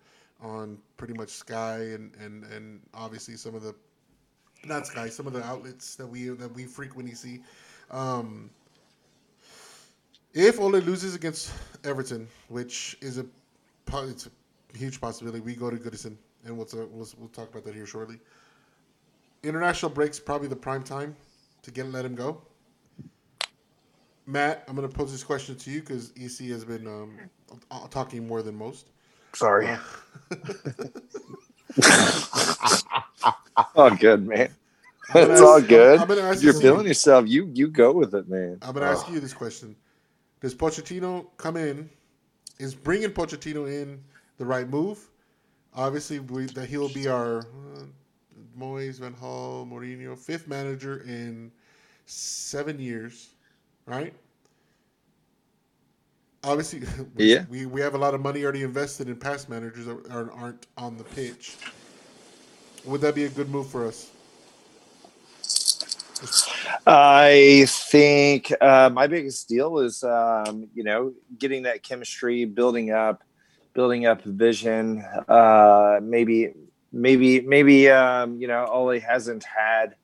[0.43, 3.75] on pretty much Sky and, and and obviously some of the
[4.65, 7.41] not Sky, some of the outlets that we that we frequently see.
[7.91, 8.51] Um,
[10.35, 11.53] if Ole loses against
[11.85, 13.27] Everton, which is a
[13.93, 17.75] it's a huge possibility, we go to Goodison, and we'll, we'll we'll talk about that
[17.75, 18.19] here shortly.
[19.43, 21.17] International breaks probably the prime time
[21.63, 22.41] to get let him go.
[24.25, 27.19] Matt, I'm going to pose this question to you because EC has been um,
[27.91, 28.92] talking more than most.
[29.35, 29.69] Sorry.
[33.75, 34.51] Oh, good man.
[35.13, 36.01] Gonna It's all good.
[36.01, 36.61] I'm, I'm ask You're you.
[36.61, 37.29] feeling yourself.
[37.29, 38.59] You you go with it, man.
[38.63, 39.77] I'm going to ask you this question:
[40.41, 41.89] Does Pochettino come in?
[42.59, 44.03] Is bringing Pochettino in
[44.39, 45.07] the right move?
[45.75, 47.85] Obviously, we, that he'll be our uh,
[48.59, 51.51] Moyes, Van Gaal, Mourinho, fifth manager in
[52.07, 53.31] seven years,
[53.87, 54.15] right?
[56.45, 56.83] Obviously,
[57.15, 57.45] we, Yeah.
[57.49, 60.67] we, we have a lot of money already invested in past managers that are, aren't
[60.77, 61.57] on the pitch.
[62.85, 64.11] Would that be a good move for us?
[66.87, 73.23] I think uh, my biggest deal is, um, you know, getting that chemistry, building up,
[73.75, 75.05] building up vision.
[75.29, 76.53] Uh, maybe,
[76.93, 79.95] maybe, maybe, um, you know, Ole hasn't had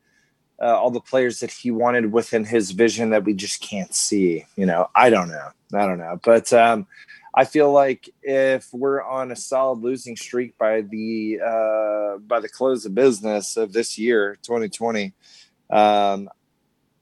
[0.61, 4.45] uh, all the players that he wanted within his vision that we just can't see.
[4.57, 5.49] You know, I don't know.
[5.75, 6.19] I don't know.
[6.23, 6.87] But um,
[7.35, 12.49] I feel like if we're on a solid losing streak by the uh, by the
[12.49, 15.13] close of business of this year, 2020,
[15.71, 16.29] um,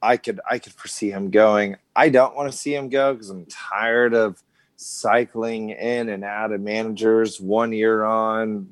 [0.02, 1.76] I could I could foresee him going.
[1.94, 4.42] I don't want to see him go because I'm tired of
[4.76, 8.68] cycling in and out of managers one year on,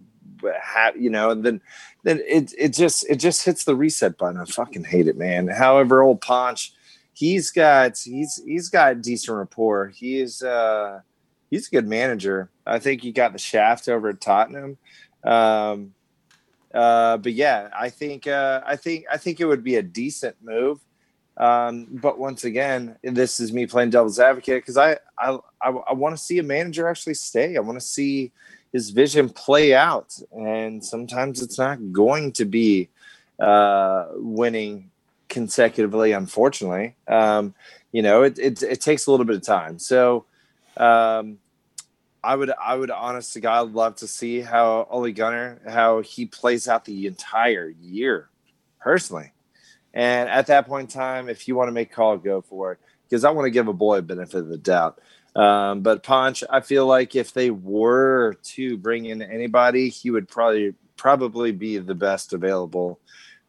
[0.99, 1.61] you know, and then
[2.03, 4.41] then it it just it just hits the reset button.
[4.41, 5.49] I fucking hate it, man.
[5.49, 6.73] However, old Ponch,
[7.13, 9.89] he's got he's he's got decent rapport.
[9.89, 11.01] He's uh
[11.51, 12.51] he's a good manager.
[12.67, 14.77] I think he got the shaft over at Tottenham.
[15.23, 15.95] Um,
[16.75, 20.37] uh, but yeah, I think uh, I think I think it would be a decent
[20.43, 20.81] move.
[21.37, 25.93] Um, but once again, this is me playing devil's advocate because I I I, I
[25.93, 27.57] want to see a manager actually stay.
[27.57, 28.33] I want to see
[28.75, 32.91] his vision play out, and sometimes it's not going to be
[33.39, 34.91] uh, winning
[35.29, 36.11] consecutively.
[36.13, 37.55] Unfortunately, um,
[37.93, 39.79] you know it, it it takes a little bit of time.
[39.79, 40.27] So.
[40.77, 41.39] Um,
[42.25, 46.25] I would I would honest to God love to see how Ole Gunnar how he
[46.25, 48.31] plays out the entire year
[48.81, 49.31] personally.
[49.93, 52.79] And at that point in time, if you want to make call, go for it.
[53.05, 55.01] Because I want to give a boy a benefit of the doubt.
[55.37, 60.29] Um, but Ponch, I feel like if they were to bring in anybody, he would
[60.29, 63.01] probably probably be the best available,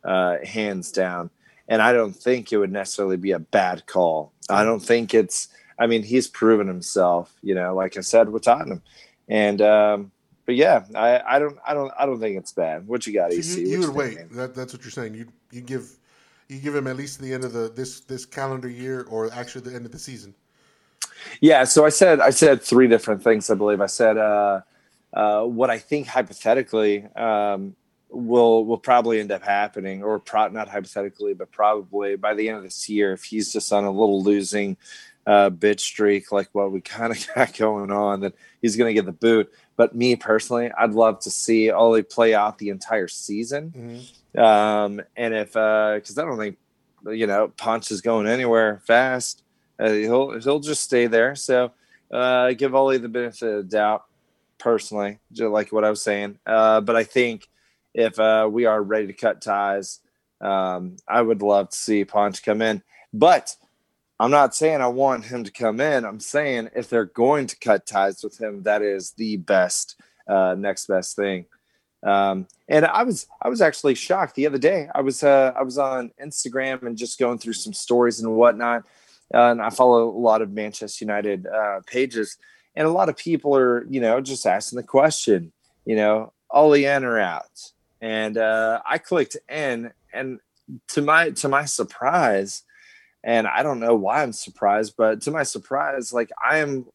[0.04, 1.30] uh, hands down.
[1.68, 4.34] And I don't think it would necessarily be a bad call.
[4.50, 8.44] I don't think it's I mean, he's proven himself, you know, like I said with
[8.44, 8.82] Tottenham.
[9.28, 10.12] And um,
[10.46, 12.88] but yeah, I, I don't I don't I don't think it's bad.
[12.88, 13.44] What you got, EC?
[13.44, 14.16] So you, you would think, wait.
[14.16, 14.30] man?
[14.32, 15.16] That, that's what you're saying.
[15.16, 15.90] You you give
[16.48, 19.62] you give him at least the end of the this this calendar year, or actually
[19.70, 20.34] the end of the season.
[21.42, 23.50] Yeah, so I said I said three different things.
[23.50, 24.62] I believe I said uh,
[25.14, 27.76] uh, what I think hypothetically um,
[28.10, 32.58] will will probably end up happening, or pro- not hypothetically, but probably by the end
[32.58, 34.78] of this year, if he's just on a little losing
[35.26, 38.94] uh, bitch streak like what we kind of got going on, then he's going to
[38.94, 39.52] get the boot.
[39.78, 43.74] But me personally, I'd love to see Ole play out the entire season.
[44.38, 46.58] Um, and if because I don't think
[47.08, 49.44] you know Ponch is going anywhere fast,
[49.80, 51.36] uh, he'll he'll just stay there.
[51.36, 51.72] So
[52.12, 54.06] uh, give Ole the benefit of the doubt,
[54.58, 56.40] personally, just like what I was saying.
[56.46, 57.50] Uh, but I think
[57.94, 60.00] if uh, we are ready to cut ties,
[60.42, 62.84] um, I would love to see Ponch come in.
[63.14, 63.56] But
[64.20, 66.06] I'm not saying I want him to come in.
[66.06, 70.56] I'm saying if they're going to cut ties with him, that is the best, uh,
[70.58, 71.46] next best thing.
[72.04, 74.90] Um, and I was I was actually shocked the other day.
[74.94, 78.86] I was uh, I was on Instagram and just going through some stories and whatnot.
[79.34, 82.38] Uh, and I follow a lot of Manchester United uh, pages,
[82.76, 85.52] and a lot of people are you know just asking the question,
[85.86, 87.72] you know, Ole in or out?
[88.02, 90.40] And uh, I clicked in, and
[90.90, 92.64] to my to my surprise,
[93.24, 96.86] and I don't know why I'm surprised, but to my surprise, like I am,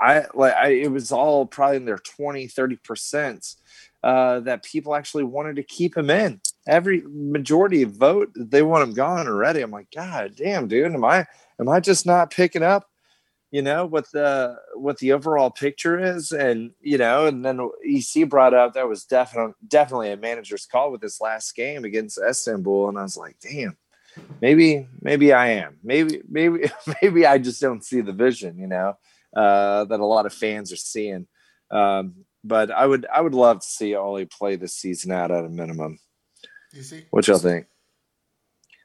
[0.00, 3.54] I like I, it was all probably in their 20, 30 percent
[4.02, 6.40] uh, that people actually wanted to keep him in.
[6.66, 9.60] Every majority vote, they want him gone already.
[9.60, 11.26] I'm like, God damn, dude, am I
[11.60, 12.88] am I just not picking up?
[13.50, 18.28] You know what the what the overall picture is, and you know, and then EC
[18.28, 22.88] brought up that was definitely definitely a manager's call with this last game against Istanbul,
[22.88, 23.76] and I was like, damn,
[24.40, 26.68] maybe maybe I am, maybe maybe
[27.02, 28.94] maybe I just don't see the vision, you know,
[29.36, 31.28] uh, that a lot of fans are seeing.
[31.70, 35.44] Um, but I would I would love to see Ole play this season out at
[35.44, 35.98] a minimum.
[36.74, 37.66] You see, What y'all think?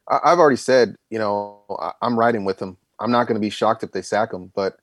[0.08, 2.78] I, I've already said, you know, I, I'm riding with them.
[3.00, 4.78] I'm not going to be shocked if they sack him, but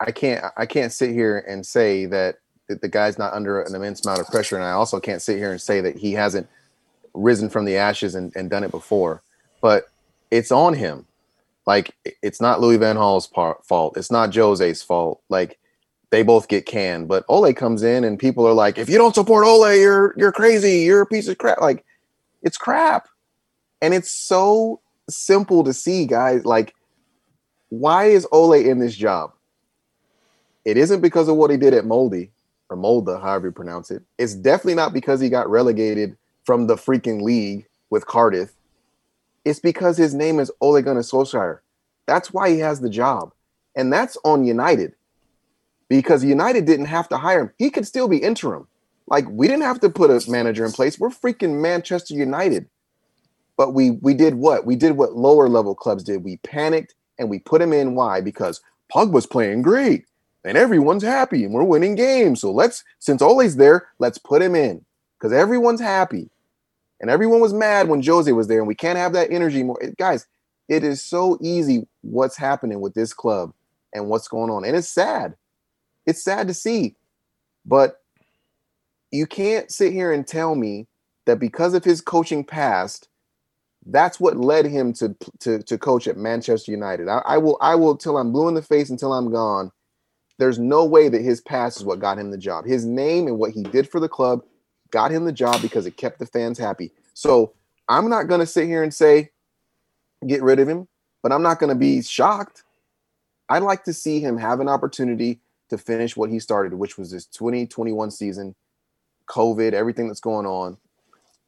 [0.00, 0.44] I can't.
[0.56, 2.36] I can't sit here and say that,
[2.68, 5.38] that the guy's not under an immense amount of pressure, and I also can't sit
[5.38, 6.48] here and say that he hasn't
[7.14, 9.22] risen from the ashes and, and done it before.
[9.60, 9.88] But
[10.30, 11.06] it's on him.
[11.66, 13.96] Like it's not Louis Van Gaal's part, fault.
[13.96, 15.20] It's not Jose's fault.
[15.28, 15.58] Like
[16.10, 19.14] they both get canned, but Ole comes in and people are like, if you don't
[19.14, 20.80] support Ole, you're you're crazy.
[20.80, 21.60] You're a piece of crap.
[21.60, 21.85] Like
[22.46, 23.08] it's crap.
[23.82, 24.80] And it's so
[25.10, 26.44] simple to see, guys.
[26.44, 26.74] Like,
[27.70, 29.32] why is Ole in this job?
[30.64, 32.30] It isn't because of what he did at Moldy
[32.70, 34.02] or Molda, however you pronounce it.
[34.16, 38.52] It's definitely not because he got relegated from the freaking league with Cardiff.
[39.44, 41.58] It's because his name is Ole Gunnar Solskjaer.
[42.06, 43.32] That's why he has the job.
[43.74, 44.94] And that's on United.
[45.88, 47.50] Because United didn't have to hire him.
[47.58, 48.68] He could still be interim.
[49.08, 50.98] Like we didn't have to put a manager in place.
[50.98, 52.68] We're freaking Manchester United.
[53.56, 54.66] But we we did what?
[54.66, 56.24] We did what lower level clubs did.
[56.24, 57.94] We panicked and we put him in.
[57.94, 58.20] Why?
[58.20, 58.60] Because
[58.92, 60.04] Pogba's playing great
[60.44, 62.40] and everyone's happy and we're winning games.
[62.40, 64.84] So let's since Ole's there, let's put him in
[65.18, 66.30] because everyone's happy.
[67.00, 69.78] And everyone was mad when Jose was there, and we can't have that energy more.
[69.98, 70.26] Guys,
[70.68, 73.52] it is so easy what's happening with this club
[73.92, 74.64] and what's going on.
[74.64, 75.34] And it's sad.
[76.06, 76.94] It's sad to see.
[77.66, 78.00] But
[79.16, 80.88] you can't sit here and tell me
[81.26, 83.08] that because of his coaching past,
[83.86, 87.08] That's what led him to to to coach at Manchester United.
[87.08, 89.70] I, I will I will till I'm blue in the face until I'm gone.
[90.38, 92.66] There's no way that his past is what got him the job.
[92.66, 94.42] His name and what he did for the club
[94.90, 96.92] got him the job because it kept the fans happy.
[97.14, 97.52] So
[97.88, 99.30] I'm not gonna sit here and say
[100.26, 100.88] get rid of him,
[101.22, 102.64] but I'm not gonna be shocked.
[103.48, 105.40] I'd like to see him have an opportunity
[105.70, 108.54] to finish what he started, which was his 2021 season,
[109.28, 110.76] COVID, everything that's going on.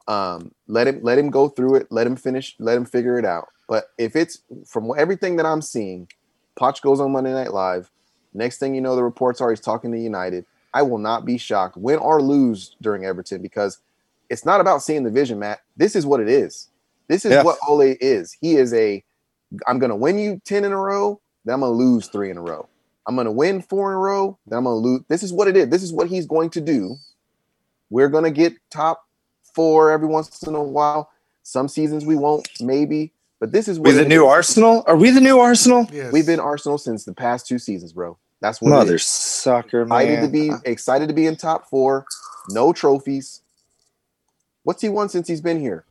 [0.07, 1.89] Um, let him let him go through it.
[1.91, 2.57] Let him finish.
[2.59, 3.49] Let him figure it out.
[3.69, 6.09] But if it's from everything that I'm seeing,
[6.59, 7.91] Poch goes on Monday Night Live.
[8.33, 10.47] Next thing you know, the reports are he's talking to United.
[10.73, 13.79] I will not be shocked, win or lose during Everton, because
[14.31, 15.61] it's not about seeing the vision, Matt.
[15.77, 16.69] This is what it is.
[17.09, 17.43] This is Yeah.
[17.43, 18.37] what Ole is.
[18.41, 19.03] He is a.
[19.67, 21.21] I'm gonna win you ten in a row.
[21.45, 22.67] Then I'm gonna lose three in a row.
[23.07, 24.39] I'm gonna win four in a row.
[24.47, 25.03] Then I'm gonna lose.
[25.09, 25.69] This is what it is.
[25.69, 26.97] This is what he's going to do.
[27.91, 29.05] We're gonna get top
[29.55, 31.11] four every once in a while.
[31.43, 33.13] Some seasons we won't, maybe.
[33.41, 34.31] But this is We the new is.
[34.33, 34.85] Arsenal?
[34.87, 35.89] Are we the new Arsenal?
[35.93, 36.13] Yes.
[36.13, 38.19] We've been Arsenal since the past two seasons, bro.
[38.41, 39.05] That's what it Mother is.
[39.05, 42.05] sucker, Excited to be excited to be in top four.
[42.51, 43.43] No trophies.
[44.65, 45.85] What's he won since he's been here?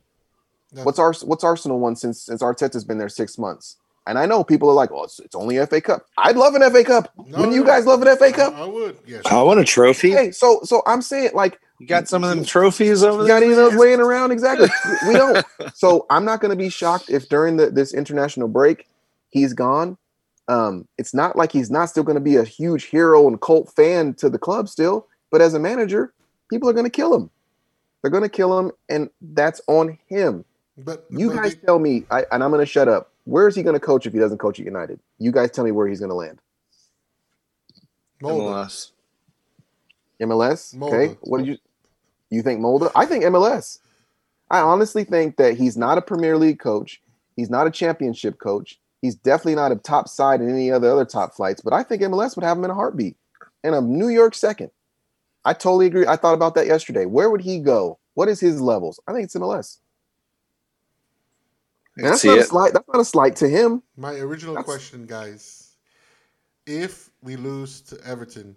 [0.72, 0.84] Nothing.
[0.84, 3.76] What's our What's Arsenal won since since Arteta's been there six months?
[4.06, 6.62] And I know people are like, "Oh, it's, it's only FA Cup." I'd love an
[6.70, 7.12] FA Cup.
[7.16, 7.66] No, Wouldn't you no.
[7.66, 8.54] guys love an FA Cup?
[8.54, 8.96] I, I would.
[9.06, 9.22] Yes.
[9.26, 10.10] I want a trophy.
[10.12, 13.36] Hey, so so I'm saying like You got some of them trophies over you there?
[13.36, 14.32] got any of those laying around?
[14.32, 14.68] Exactly.
[15.06, 15.44] we don't.
[15.74, 18.88] So I'm not going to be shocked if during the, this international break
[19.28, 19.96] he's gone.
[20.48, 23.70] Um, it's not like he's not still going to be a huge hero and cult
[23.76, 26.12] fan to the club still, but as a manager,
[26.50, 27.30] people are going to kill him.
[28.02, 30.44] They're going to kill him, and that's on him.
[30.78, 33.12] But You guys they- tell me, I, and I'm going to shut up.
[33.24, 34.98] Where is he going to coach if he doesn't coach at United?
[35.18, 36.40] You guys tell me where he's going to land.
[38.22, 38.42] Molde.
[38.42, 38.90] MLS.
[40.22, 40.74] MLS.
[40.74, 40.94] Molde.
[40.94, 41.16] Okay.
[41.22, 41.56] What did you
[42.30, 42.90] you think Molde?
[42.94, 43.78] I think MLS.
[44.50, 47.02] I honestly think that he's not a Premier League coach.
[47.36, 48.80] He's not a championship coach.
[49.02, 51.60] He's definitely not a top side in any other other top flights.
[51.60, 53.16] But I think MLS would have him in a heartbeat
[53.62, 54.70] and a New York second.
[55.44, 56.06] I totally agree.
[56.06, 57.06] I thought about that yesterday.
[57.06, 57.98] Where would he go?
[58.14, 59.00] What is his levels?
[59.06, 59.78] I think it's MLS.
[61.96, 62.72] And that's see not a slight.
[62.72, 63.82] That's not a slight to him.
[63.96, 65.76] My original That's- question, guys:
[66.66, 68.56] If we lose to Everton,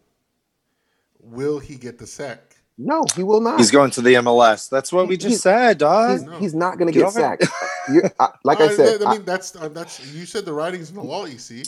[1.20, 2.56] will he get the sack?
[2.84, 3.60] No, he will not.
[3.60, 4.68] He's going to the MLS.
[4.70, 6.20] That's what we just He's- said, dog.
[6.20, 7.46] He's, he's not going to Get get sacked.
[8.20, 11.04] I- like I said, I, mean, that's uh, that's you said the writing's on the
[11.04, 11.28] wall.
[11.28, 11.64] You see,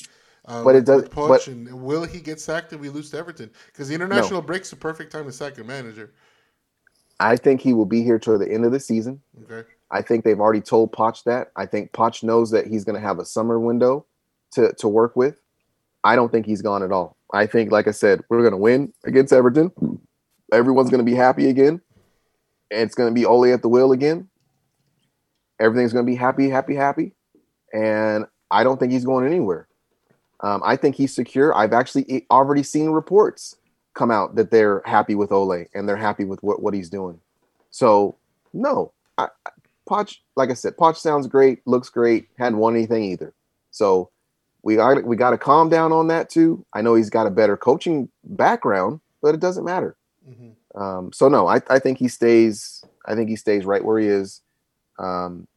[0.47, 3.11] uh, But it does- with Poch but- and will he get sacked if we lose
[3.11, 3.51] to Everton?
[3.67, 6.11] Because the international break's the perfect time to sack a manager.
[7.19, 9.21] I think he will be here till the end of the season.
[9.43, 11.51] Okay, I think they've already told Poch that.
[11.55, 14.05] I think Poch knows that he's going to have a summer window
[14.53, 15.39] to, to work with.
[16.03, 17.15] I don't think he's gone at all.
[17.33, 19.71] I think, like I said, we're going to win against Everton.
[20.53, 21.81] Everyone's going to be happy again.
[22.71, 24.29] And it's going to be Ole at the wheel again.
[25.59, 27.13] Everything's going to be happy, happy, happy.
[27.73, 29.67] And I don't think he's going anywhere.
[30.39, 31.55] Um, I think he's secure.
[31.55, 33.55] I've actually already seen reports
[33.93, 37.19] come out that they're happy with Ole and they're happy with what, what he's doing.
[37.71, 38.17] So,
[38.53, 39.51] no, I, I-
[39.89, 43.33] Poch, like I said, Poch sounds great, looks great, hadn't won anything either.
[43.71, 44.09] So
[44.61, 46.65] we got we got to calm down on that too.
[46.73, 49.97] I know he's got a better coaching background, but it doesn't matter.
[50.25, 52.83] Hmm Um, so no, I, I think he stays.
[53.05, 54.41] I think he stays right where he is.
[54.99, 55.47] Um,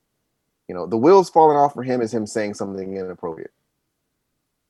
[0.68, 3.52] you know, the wheels falling off for him is him saying something inappropriate,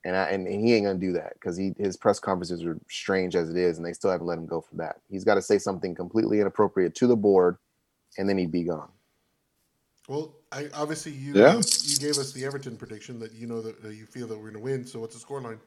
[0.05, 2.79] and I, and, and he ain't gonna do that because he his press conferences are
[2.91, 4.97] strange as it is, and they still haven't let him go for that.
[5.11, 7.59] He's got to say something completely inappropriate to the board,
[8.19, 8.91] and then he'd be gone.
[10.09, 11.63] Well, I obviously you Yeah.
[11.85, 14.51] you gave us the Everton prediction that you know that uh, you feel that we're
[14.51, 14.87] going to win.
[14.87, 15.59] So what's the scoreline?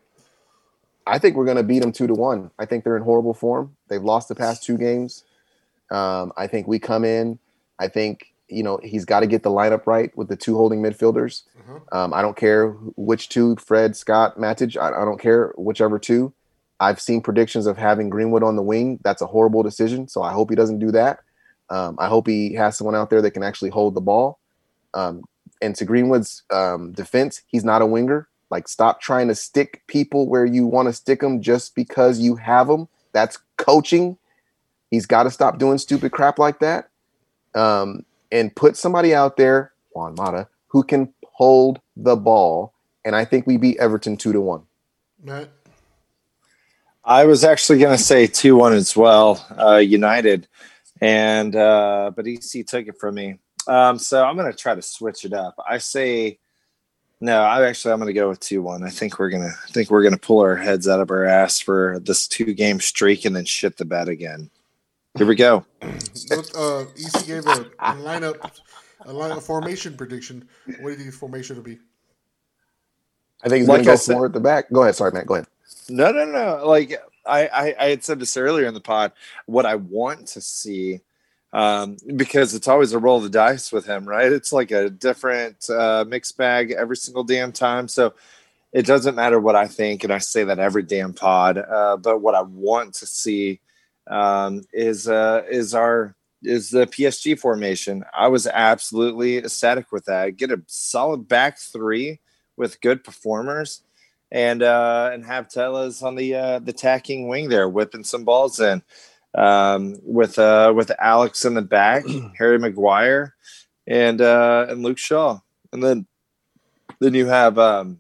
[1.07, 2.51] I think we're going to beat them two to one.
[2.59, 3.75] I think they're in horrible form.
[3.87, 5.23] They've lost the past two games.
[5.91, 7.39] Um, I think we come in.
[7.79, 10.81] I think you know he's got to get the lineup right with the two holding
[10.81, 11.43] midfielders.
[11.59, 11.97] Uh-huh.
[11.97, 14.77] Um, I don't care which two, Fred, Scott, Matic.
[14.77, 16.33] I, I don't care whichever two.
[16.79, 18.99] I've seen predictions of having Greenwood on the wing.
[19.03, 20.07] That's a horrible decision.
[20.07, 21.19] So I hope he doesn't do that.
[21.69, 24.39] Um, I hope he has someone out there that can actually hold the ball.
[24.93, 25.23] Um,
[25.61, 28.28] and to Greenwood's um, defense, he's not a winger.
[28.49, 32.35] Like, stop trying to stick people where you want to stick them just because you
[32.35, 32.87] have them.
[33.11, 34.17] That's coaching.
[34.89, 36.89] He's got to stop doing stupid crap like that.
[37.55, 42.73] Um, and put somebody out there, Juan Mata, who can hold the ball.
[43.05, 44.63] And I think we beat Everton two to one.
[45.21, 45.49] Matt,
[47.03, 50.47] I was actually going to say 2 1 as well, uh, United.
[51.01, 53.39] And, uh, but EC took it from me.
[53.67, 55.55] Um, so I'm going to try to switch it up.
[55.67, 56.39] I say,
[57.21, 58.83] no, I actually, I'm going to go with 2 1.
[58.83, 61.11] I think we're going to, I think we're going to pull our heads out of
[61.11, 64.49] our ass for this two game streak and then shit the bed again.
[65.17, 65.65] Here we go.
[66.29, 68.51] look, uh, EC gave a, a lineup
[69.05, 70.47] a, line, a formation prediction.
[70.65, 71.79] What do you think his formation will be?
[73.43, 74.69] I think he's Like going to go said- forward at the back.
[74.71, 74.95] Go ahead.
[74.95, 75.25] Sorry, Matt.
[75.25, 75.47] Go ahead.
[75.89, 76.67] No, no, no.
[76.67, 76.93] Like
[77.25, 79.11] I, I, I had said this earlier in the pod.
[79.45, 81.01] What I want to see,
[81.53, 84.31] um, because it's always a roll of the dice with him, right?
[84.31, 87.87] It's like a different uh, mixed bag every single damn time.
[87.87, 88.13] So
[88.71, 91.57] it doesn't matter what I think, and I say that every damn pod.
[91.57, 93.59] Uh, but what I want to see
[94.07, 98.03] um, is uh, is our is the PSG formation.
[98.13, 100.37] I was absolutely ecstatic with that.
[100.37, 102.19] Get a solid back three
[102.57, 103.81] with good performers
[104.31, 108.59] and uh, and have Telles on the uh, the tacking wing there, whipping some balls
[108.59, 108.83] in,
[109.35, 112.03] um, with uh, with Alex in the back,
[112.37, 113.35] Harry Maguire,
[113.87, 115.39] and uh, and Luke Shaw,
[115.71, 116.07] and then
[116.99, 117.99] then you have um,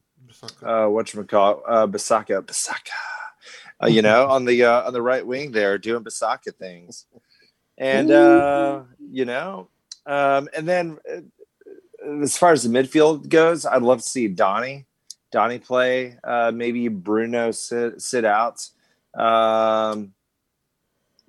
[0.63, 2.91] uh, what you call uh, Bissaka, Bissaka,
[3.83, 7.05] uh, you know, on the uh, on the right wing there, doing Bissaka things,
[7.77, 9.69] and uh, you know,
[10.05, 11.21] um, and then uh,
[12.21, 14.85] as far as the midfield goes, I'd love to see Donny,
[15.31, 18.67] Donny play, uh, maybe Bruno sit sit out.
[19.15, 20.13] Um,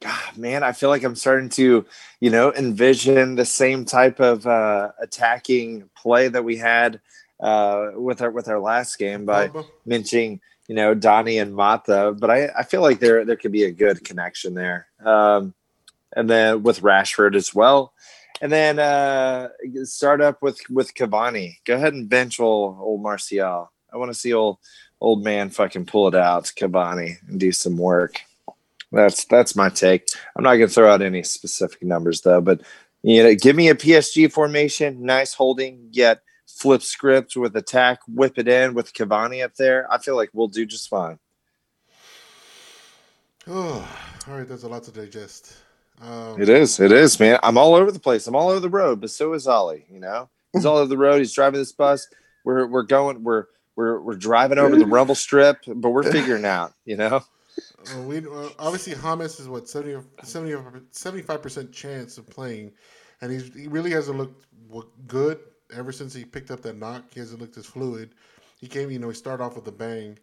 [0.01, 1.85] God, man, I feel like I'm starting to,
[2.21, 7.01] you know, envision the same type of uh, attacking play that we had
[7.39, 9.67] uh, with our with our last game by Pogba?
[9.85, 13.65] mentioning you know Donny and Mata, but I, I feel like there there could be
[13.65, 14.87] a good connection there.
[15.05, 15.55] Um,
[16.15, 17.93] and then with Rashford as well,
[18.41, 19.49] and then uh,
[19.85, 21.57] start up with with Cavani.
[21.65, 23.71] Go ahead and bench old old Martial.
[23.93, 24.59] I want to see old
[25.01, 28.21] old man fucking pull it out, Cavani, and do some work.
[28.93, 30.09] That's that's my take.
[30.37, 32.63] I'm not gonna throw out any specific numbers though, but
[33.03, 38.39] you know, give me a PSG formation, nice holding, yet flip script with attack, whip
[38.39, 39.91] it in with Cavani up there.
[39.91, 41.19] I feel like we'll do just fine.
[43.49, 43.89] Oh,
[44.29, 44.47] all right.
[44.47, 45.57] There's a lot to digest.
[46.03, 47.39] Um, It is, it is, man.
[47.43, 48.27] I'm all over the place.
[48.27, 49.81] I'm all over the road, but so is Ole.
[49.91, 51.19] You know, he's all over the road.
[51.19, 52.09] He's driving this bus.
[52.45, 53.23] We're we're going.
[53.23, 56.73] We're we're we're driving over the rumble strip, but we're figuring out.
[56.87, 57.23] You know,
[57.95, 58.25] Uh, we
[58.59, 62.73] obviously James is what 75 percent chance of playing,
[63.21, 64.47] and he's he really hasn't looked
[65.07, 65.41] good
[65.75, 67.05] ever since he picked up that knock.
[67.13, 68.15] He hasn't looked as fluid.
[68.59, 70.19] He came, you know, he started off with a bang.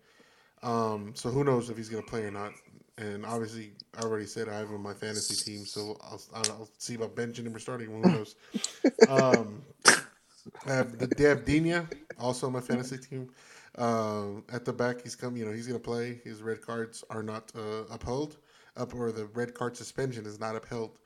[0.62, 2.52] Um, so who knows if he's gonna play or not?
[3.00, 6.70] And obviously, I already said I have him on my fantasy team, so I'll, I'll,
[6.80, 8.02] see about benching him or starting him.
[8.02, 8.36] Who knows?
[9.10, 9.62] um,
[10.66, 11.86] I have the have Digne
[12.20, 13.30] also on my fantasy team.
[13.78, 15.38] Um, at the back, he's come.
[15.38, 16.20] You know, he's gonna play.
[16.24, 18.38] His red cards are not uh, upheld,
[18.76, 20.98] up or the red card suspension is not upheld.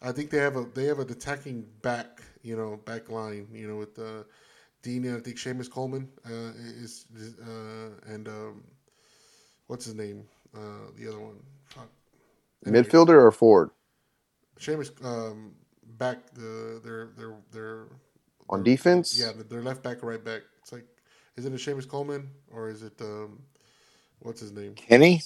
[0.00, 2.22] I think they have a they have an attacking back.
[2.42, 3.48] You know, back line.
[3.52, 4.22] You know, with uh,
[4.82, 5.14] Digne.
[5.14, 8.64] I think Seamus Coleman uh, is, is uh, and um,
[9.66, 10.24] what's his name?
[10.56, 11.36] Uh, the other one.
[11.66, 11.88] Fuck.
[12.64, 13.70] Midfielder or forward
[14.58, 15.52] Seamus um,
[15.98, 17.86] back the their their their
[18.48, 19.18] on defense?
[19.18, 20.42] Yeah, their left back or right back.
[21.36, 23.38] It's like, is it a Seamus Coleman or is it um,
[24.20, 24.74] what's his name?
[24.74, 25.22] Kenny.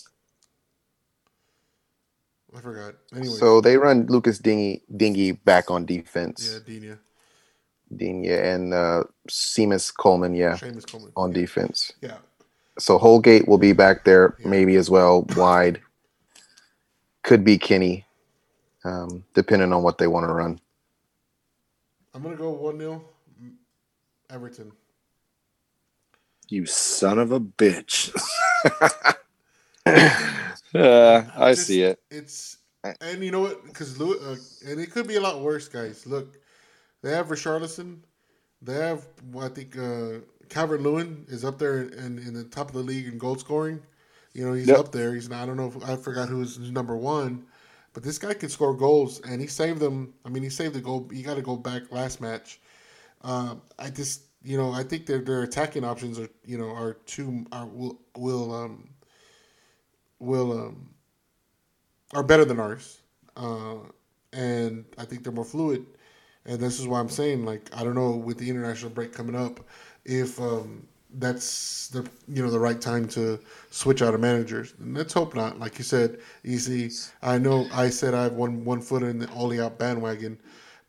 [2.56, 2.94] I forgot.
[3.14, 6.50] Anyway, So they run Lucas Digne Digne back on defense.
[6.52, 6.96] yeah, Digne,
[7.96, 11.92] Dingy and uh, Seamus Coleman, yeah, Seamus Coleman on defense.
[12.00, 12.18] Yeah,
[12.78, 14.48] So Holgate will be back there, Yeah.
[14.48, 15.80] maybe as well, wide.
[17.22, 18.06] Could be Kenny,
[18.84, 20.60] um, depending on what they want to run.
[22.14, 23.04] I'm gonna go one 0
[24.30, 24.72] Everton.
[26.50, 28.10] You son of a bitch.
[29.86, 32.00] uh, I Just- see it.
[32.10, 32.58] It's
[33.02, 33.64] and you know what?
[33.64, 36.06] Because uh, and it could be a lot worse, guys.
[36.06, 36.38] Look,
[37.02, 37.98] they have Richarlison.
[38.62, 42.68] They have well, I think uh, Calvert Lewin is up there in, in the top
[42.68, 43.80] of the league in goal scoring.
[44.32, 44.78] You know, he's Yep.
[44.78, 45.14] up there.
[45.14, 45.42] He's not.
[45.42, 45.68] I don't know.
[45.74, 47.44] If, I forgot who's number one,
[47.92, 50.14] but this guy can score goals, and he saved them.
[50.24, 51.08] I mean, he saved the goal.
[51.12, 52.60] He got to go back last match.
[53.22, 56.94] Um, I just, you know, I think their their attacking options are, you know, are
[57.06, 58.88] too are will will um
[60.18, 60.88] will um
[62.12, 63.02] are better than ours,
[63.36, 63.76] uh,
[64.32, 65.86] and I think they're more fluid.
[66.46, 69.36] And this is why I'm saying, like, I don't know with the international break coming
[69.36, 69.60] up,
[70.04, 73.38] if um, that's the you know the right time to
[73.70, 74.74] switch out of managers.
[74.78, 75.58] And let's hope not.
[75.58, 76.90] Like you said, easy.
[77.22, 80.38] I know I said I have one one foot in the Ole out bandwagon,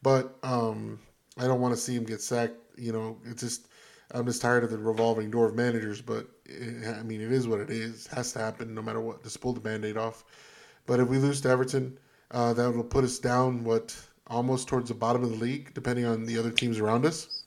[0.01, 0.99] but um,
[1.37, 2.55] I don't want to see him get sacked.
[2.81, 3.67] You know, it's just
[4.13, 6.01] I'm just tired of the revolving door of managers.
[6.01, 8.07] But it, I mean, it is what it is.
[8.07, 9.23] It has to happen no matter what.
[9.23, 10.23] Just pull the band-aid off.
[10.87, 11.97] But if we lose to Everton,
[12.31, 13.95] uh, that will put us down what
[14.27, 17.43] almost towards the bottom of the league, depending on the other teams around us.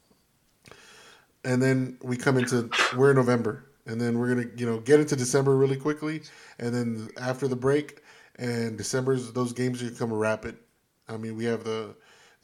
[1.44, 5.00] And then we come into we're in November, and then we're gonna you know get
[5.00, 6.22] into December really quickly,
[6.58, 8.02] and then after the break
[8.36, 10.56] and December's those games are gonna come rapid.
[11.08, 11.94] I mean, we have the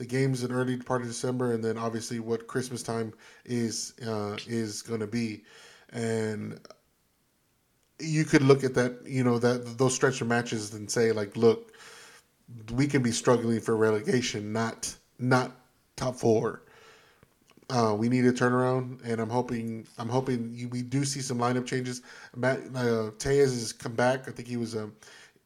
[0.00, 3.12] the games in early part of December, and then obviously what Christmas time
[3.44, 5.42] is uh, is going to be,
[5.92, 6.58] and
[7.98, 11.36] you could look at that, you know, that those stretch of matches and say like,
[11.36, 11.74] look,
[12.72, 15.52] we can be struggling for relegation, not not
[15.96, 16.62] top four.
[17.68, 21.36] Uh, we need a turnaround, and I'm hoping I'm hoping you, we do see some
[21.36, 22.00] lineup changes.
[22.34, 24.28] Matt uh, Telles has come back.
[24.28, 24.94] I think he was um,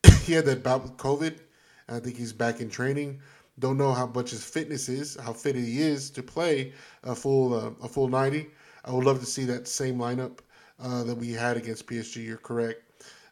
[0.22, 1.40] he had that bout with COVID.
[1.88, 3.20] I think he's back in training.
[3.58, 6.72] Don't know how much his fitness is, how fit he is to play
[7.04, 8.48] a full uh, a full 90.
[8.84, 10.38] I would love to see that same lineup
[10.82, 12.24] uh, that we had against PSG.
[12.24, 12.82] You're correct.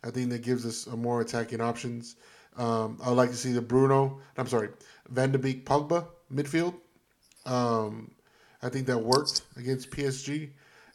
[0.04, 2.16] I think that gives us a more attacking options.
[2.56, 4.20] Um, I would like to see the Bruno.
[4.36, 4.68] I'm sorry,
[5.08, 6.74] Van de Beek, Pogba midfield.
[7.46, 8.10] Um,
[8.62, 10.50] I think that worked against PSG.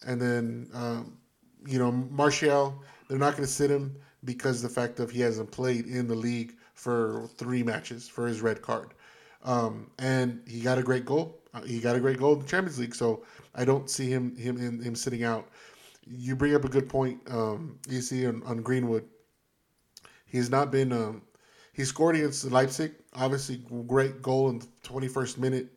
[0.05, 1.17] And then, um,
[1.65, 5.51] you know, Martial, they're not going to sit him because the fact of he hasn't
[5.51, 8.93] played in the league for three matches for his red card.
[9.47, 11.39] Um, and he got a great goal.
[11.53, 12.93] Uh, He got a great goal in the Champions League.
[12.93, 13.23] So
[13.55, 15.49] I don't see him him him, him sitting out.
[16.05, 17.19] You bring up a good point.
[17.31, 19.05] Um, you see on, on Greenwood,
[20.25, 20.91] he's not been.
[20.91, 21.21] Um,
[21.73, 22.93] he scored against Leipzig.
[23.13, 25.67] Obviously, great goal in the 21st minute,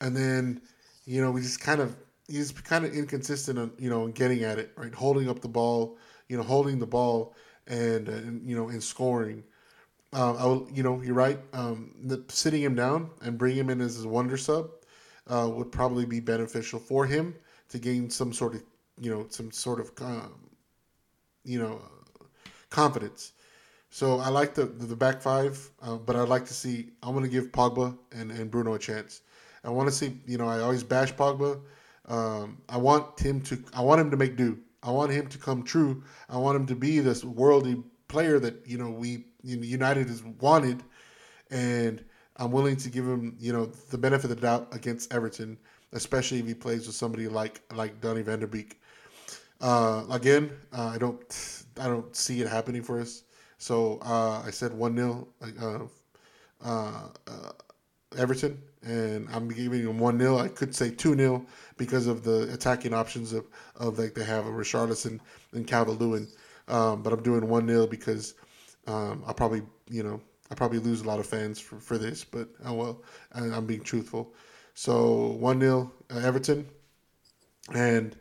[0.00, 0.60] and then
[1.06, 1.96] you know we just kind of
[2.28, 5.96] he's kind of inconsistent on you know getting at it right, holding up the ball,
[6.28, 7.34] you know, holding the ball
[7.66, 9.42] and, uh, and you know in scoring.
[10.12, 11.38] Um, I will, you know, you're right.
[11.52, 14.70] Um, the, sitting him down and bring him in as a wonder sub
[15.26, 17.34] uh, would probably be beneficial for him
[17.68, 18.62] to gain some sort of,
[19.00, 20.34] you know, some sort of, um,
[21.44, 21.82] you know,
[22.70, 23.32] confidence.
[23.90, 26.90] So I like the the back five, uh, but I'd like to see.
[27.02, 29.22] I'm going to give Pogba and, and Bruno a chance.
[29.64, 30.20] I want to see.
[30.26, 31.60] You know, I always bash Pogba.
[32.06, 33.58] Um, I want him to.
[33.72, 34.58] I want him to make do.
[34.82, 36.02] I want him to come true.
[36.28, 40.82] I want him to be this worldly player that you know we United has wanted,
[41.50, 42.04] and
[42.36, 45.58] I'm willing to give him you know the benefit of the doubt against Everton,
[45.92, 48.80] especially if he plays with somebody like like Donny Van de Beek.
[49.60, 53.22] Uh, again, uh, I don't I don't see it happening for us.
[53.58, 55.78] So uh, I said one 0 uh,
[56.64, 57.52] uh, uh,
[58.16, 61.46] Everton, and I'm giving them one 0 I could say two 0
[61.76, 63.46] because of the attacking options of,
[63.76, 65.20] of like they have a Richarlison
[65.52, 66.28] and Calvert Lewin.
[66.68, 68.34] Um, but I'm doing one 0 because
[68.86, 70.20] um, I'll probably you know
[70.50, 73.02] I probably lose a lot of fans for, for this, but oh well,
[73.32, 74.34] I, I'm being truthful.
[74.74, 76.66] So one 0 uh, Everton,
[77.74, 78.16] and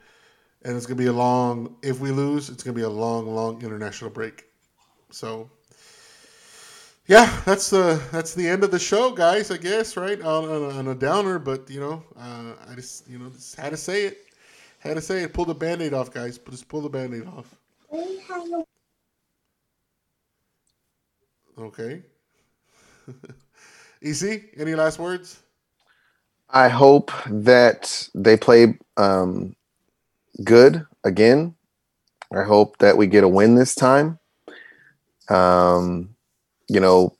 [0.63, 1.75] and it's gonna be a long.
[1.83, 4.45] If we lose, it's gonna be a long, long international break.
[5.11, 5.49] So,
[7.07, 9.51] yeah, that's the that's the end of the show, guys.
[9.51, 13.07] I guess right on, on, a, on a downer, but you know, uh, I just
[13.07, 14.17] you know just had to say it,
[14.79, 15.33] had to say it.
[15.33, 16.39] Pull the band-aid off, guys.
[16.49, 17.55] Just pull the band-aid off.
[21.57, 22.03] Okay.
[24.01, 24.45] Easy.
[24.57, 25.41] Any last words?
[26.49, 29.55] I hope that they play um,
[30.43, 31.55] good again.
[32.35, 34.19] I hope that we get a win this time.
[35.29, 36.15] Um,
[36.67, 37.15] you know,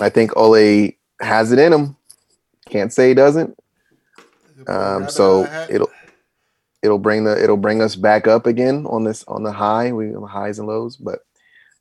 [0.00, 1.96] I think Ole has it in him.
[2.68, 3.58] Can't say he doesn't.
[4.66, 5.90] Um, so it'll
[6.82, 10.12] it'll bring the it'll bring us back up again on this on the high we
[10.28, 10.96] highs and lows.
[10.96, 11.20] But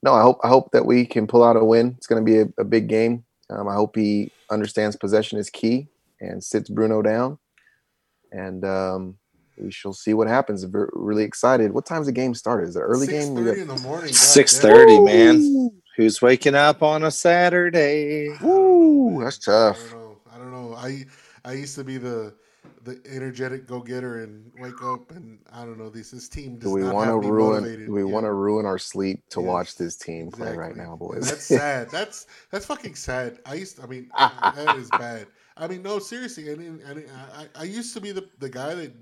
[0.03, 1.93] no, I hope I hope that we can pull out a win.
[1.97, 3.23] It's going to be a, a big game.
[3.49, 5.87] Um, I hope he understands possession is key
[6.19, 7.37] and sits Bruno down.
[8.31, 9.17] And um,
[9.57, 10.65] we shall see what happens.
[10.65, 11.73] We're really excited.
[11.73, 12.69] What time's the game started?
[12.69, 13.35] Is it early game?
[13.35, 14.07] Got- 6:30 in the morning.
[14.07, 14.71] God Six damn.
[14.71, 15.71] thirty, man.
[15.97, 18.29] Who's waking up on a Saturday?
[18.41, 19.79] Woo, that's I tough.
[19.91, 20.17] don't know.
[20.33, 20.75] I don't know.
[20.75, 21.05] I
[21.43, 22.33] I used to be the
[22.83, 25.89] the energetic go getter and wake up and I don't know.
[25.89, 27.63] This this team does Do we want to ruin?
[27.63, 27.85] motivated.
[27.85, 30.75] Do we Yeah, want to ruin our sleep to Yes, watch this team play right
[30.75, 31.27] now, boys?
[31.27, 31.91] That's sad.
[31.91, 33.39] That's that's fucking sad.
[33.45, 33.77] I used.
[33.77, 34.11] To, I mean,
[34.53, 35.27] that is bad.
[35.57, 36.51] I mean, no, seriously.
[36.51, 38.93] I mean, I, I, I used to be the the guy that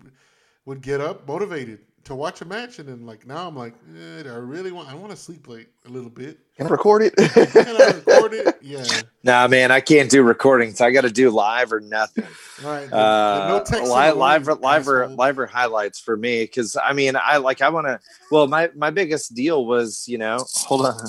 [0.65, 4.23] would get up motivated to watch a match, and then like now I'm like, eh,
[4.25, 4.89] I really want?
[4.89, 6.39] I want to sleep like a little bit.
[6.57, 7.15] Can I record it?
[7.15, 8.55] Can I record it?
[8.69, 8.83] Yeah.
[9.23, 10.79] Nah, man, I can't do recordings.
[10.79, 12.25] I got to do live or nothing.
[12.63, 12.91] All right.
[12.91, 13.55] Uh, no
[13.87, 17.37] live, on live, way, live, or, live or highlights for me because I mean, I
[17.37, 17.99] like I want to.
[18.31, 20.99] Well, my my biggest deal was you know, hold on,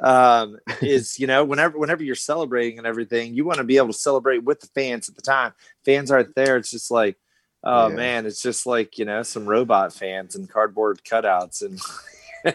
[0.00, 3.88] um, is you know, whenever whenever you're celebrating and everything, you want to be able
[3.88, 5.52] to celebrate with the fans at the time.
[5.84, 6.56] Fans aren't there.
[6.56, 7.16] It's just like.
[7.64, 7.94] Oh Yeah.
[7.94, 11.80] man, it's just like you know some robot fans and cardboard cutouts, and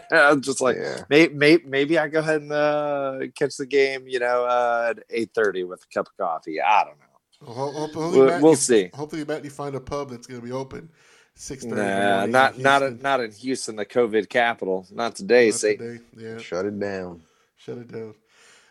[0.12, 1.02] I'm just like yeah.
[1.08, 5.04] Maybe, maybe, maybe I go ahead and uh, catch the game, you know, uh, at
[5.10, 6.60] eight thirty with a cup of coffee.
[6.60, 7.04] I don't know.
[7.40, 8.90] Well, ho- ho- hopefully, We'll, Matt, we'll you- see.
[8.94, 10.90] Hopefully, Matt, you find a pub that's going to be open
[11.34, 11.76] six thirty.
[11.80, 14.86] Nah, not not a, not in Houston, the COVID capital.
[14.92, 15.76] Not today, see.
[15.76, 16.02] today.
[16.16, 17.22] Yeah, Shut it down.
[17.56, 18.14] shut it down.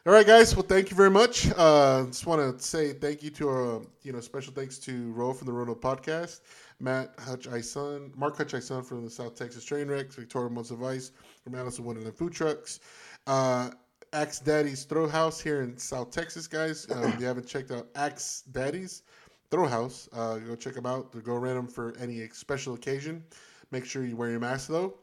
[0.07, 0.55] All right, guys.
[0.55, 1.49] Well, thank you very much.
[1.57, 5.33] Uh, just want to say thank you to uh, you know special thanks to Ro
[5.33, 6.39] from the Rono Podcast,
[6.79, 10.81] Matt Hutch Ison, Mark Hutch Ison from the South Texas Train Wrecks, Victoria Months of
[10.81, 11.11] Ice
[11.43, 12.79] from Allison Wonderland Food Trucks,
[13.27, 13.69] uh,
[14.13, 16.87] Axe Daddy's Throw House here in South Texas, guys.
[16.89, 19.03] Uh, if you haven't checked out Axe Daddy's
[19.51, 21.11] Throw House, uh, go check them out.
[21.11, 23.25] They'll go random for any special occasion.
[23.71, 24.99] Make sure you wear your mask though.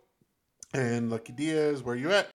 [0.72, 2.30] And Lucky Diaz, where you at?